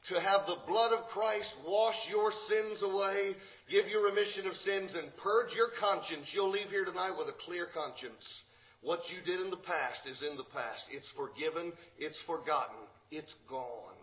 [0.09, 3.35] to have the blood of Christ wash your sins away,
[3.69, 7.37] give you remission of sins, and purge your conscience, you'll leave here tonight with a
[7.45, 8.43] clear conscience.
[8.81, 10.83] What you did in the past is in the past.
[10.91, 13.97] It's forgiven, it's forgotten, it's gone.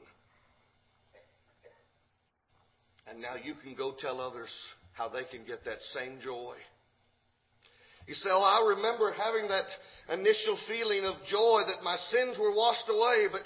[3.08, 4.50] And now you can go tell others
[4.92, 6.54] how they can get that same joy.
[8.06, 9.66] You say, Oh, I remember having that
[10.12, 13.42] initial feeling of joy that my sins were washed away, but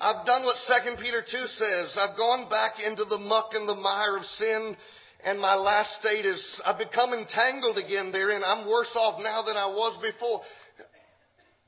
[0.00, 1.96] I've done what 2 Peter 2 says.
[1.98, 4.76] I've gone back into the muck and the mire of sin,
[5.24, 8.42] and my last state is I've become entangled again therein.
[8.44, 10.40] I'm worse off now than I was before.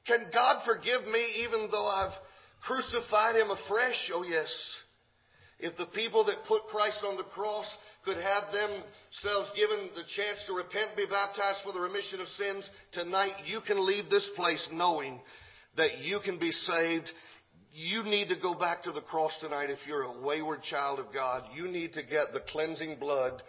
[0.07, 2.17] Can God forgive me even though I've
[2.67, 4.11] crucified him afresh?
[4.13, 4.51] Oh, yes.
[5.61, 7.73] If the people that put Christ on the cross
[8.05, 12.27] could have themselves given the chance to repent and be baptized for the remission of
[12.29, 15.21] sins, tonight you can leave this place knowing
[15.77, 17.11] that you can be saved.
[17.73, 21.13] You need to go back to the cross tonight if you're a wayward child of
[21.15, 21.45] God.
[21.55, 23.43] You need to get the cleansing blood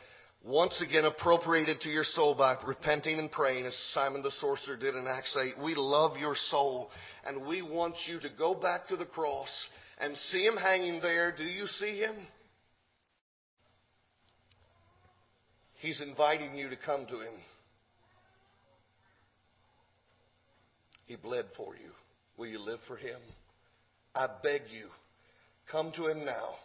[0.43, 4.95] once again appropriated to your soul by repenting and praying as Simon the sorcerer did
[4.95, 5.62] in Acts 8.
[5.64, 6.89] We love your soul
[7.26, 9.68] and we want you to go back to the cross
[9.99, 11.34] and see him hanging there.
[11.36, 12.16] Do you see him?
[15.84, 17.34] He's inviting you to come to him.
[21.08, 21.92] He bled for you.
[22.38, 23.20] Will you live for him?
[24.16, 24.88] I beg you,
[25.70, 26.56] come to him now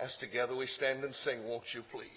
[0.00, 2.08] as together we stand and sing, won't you please?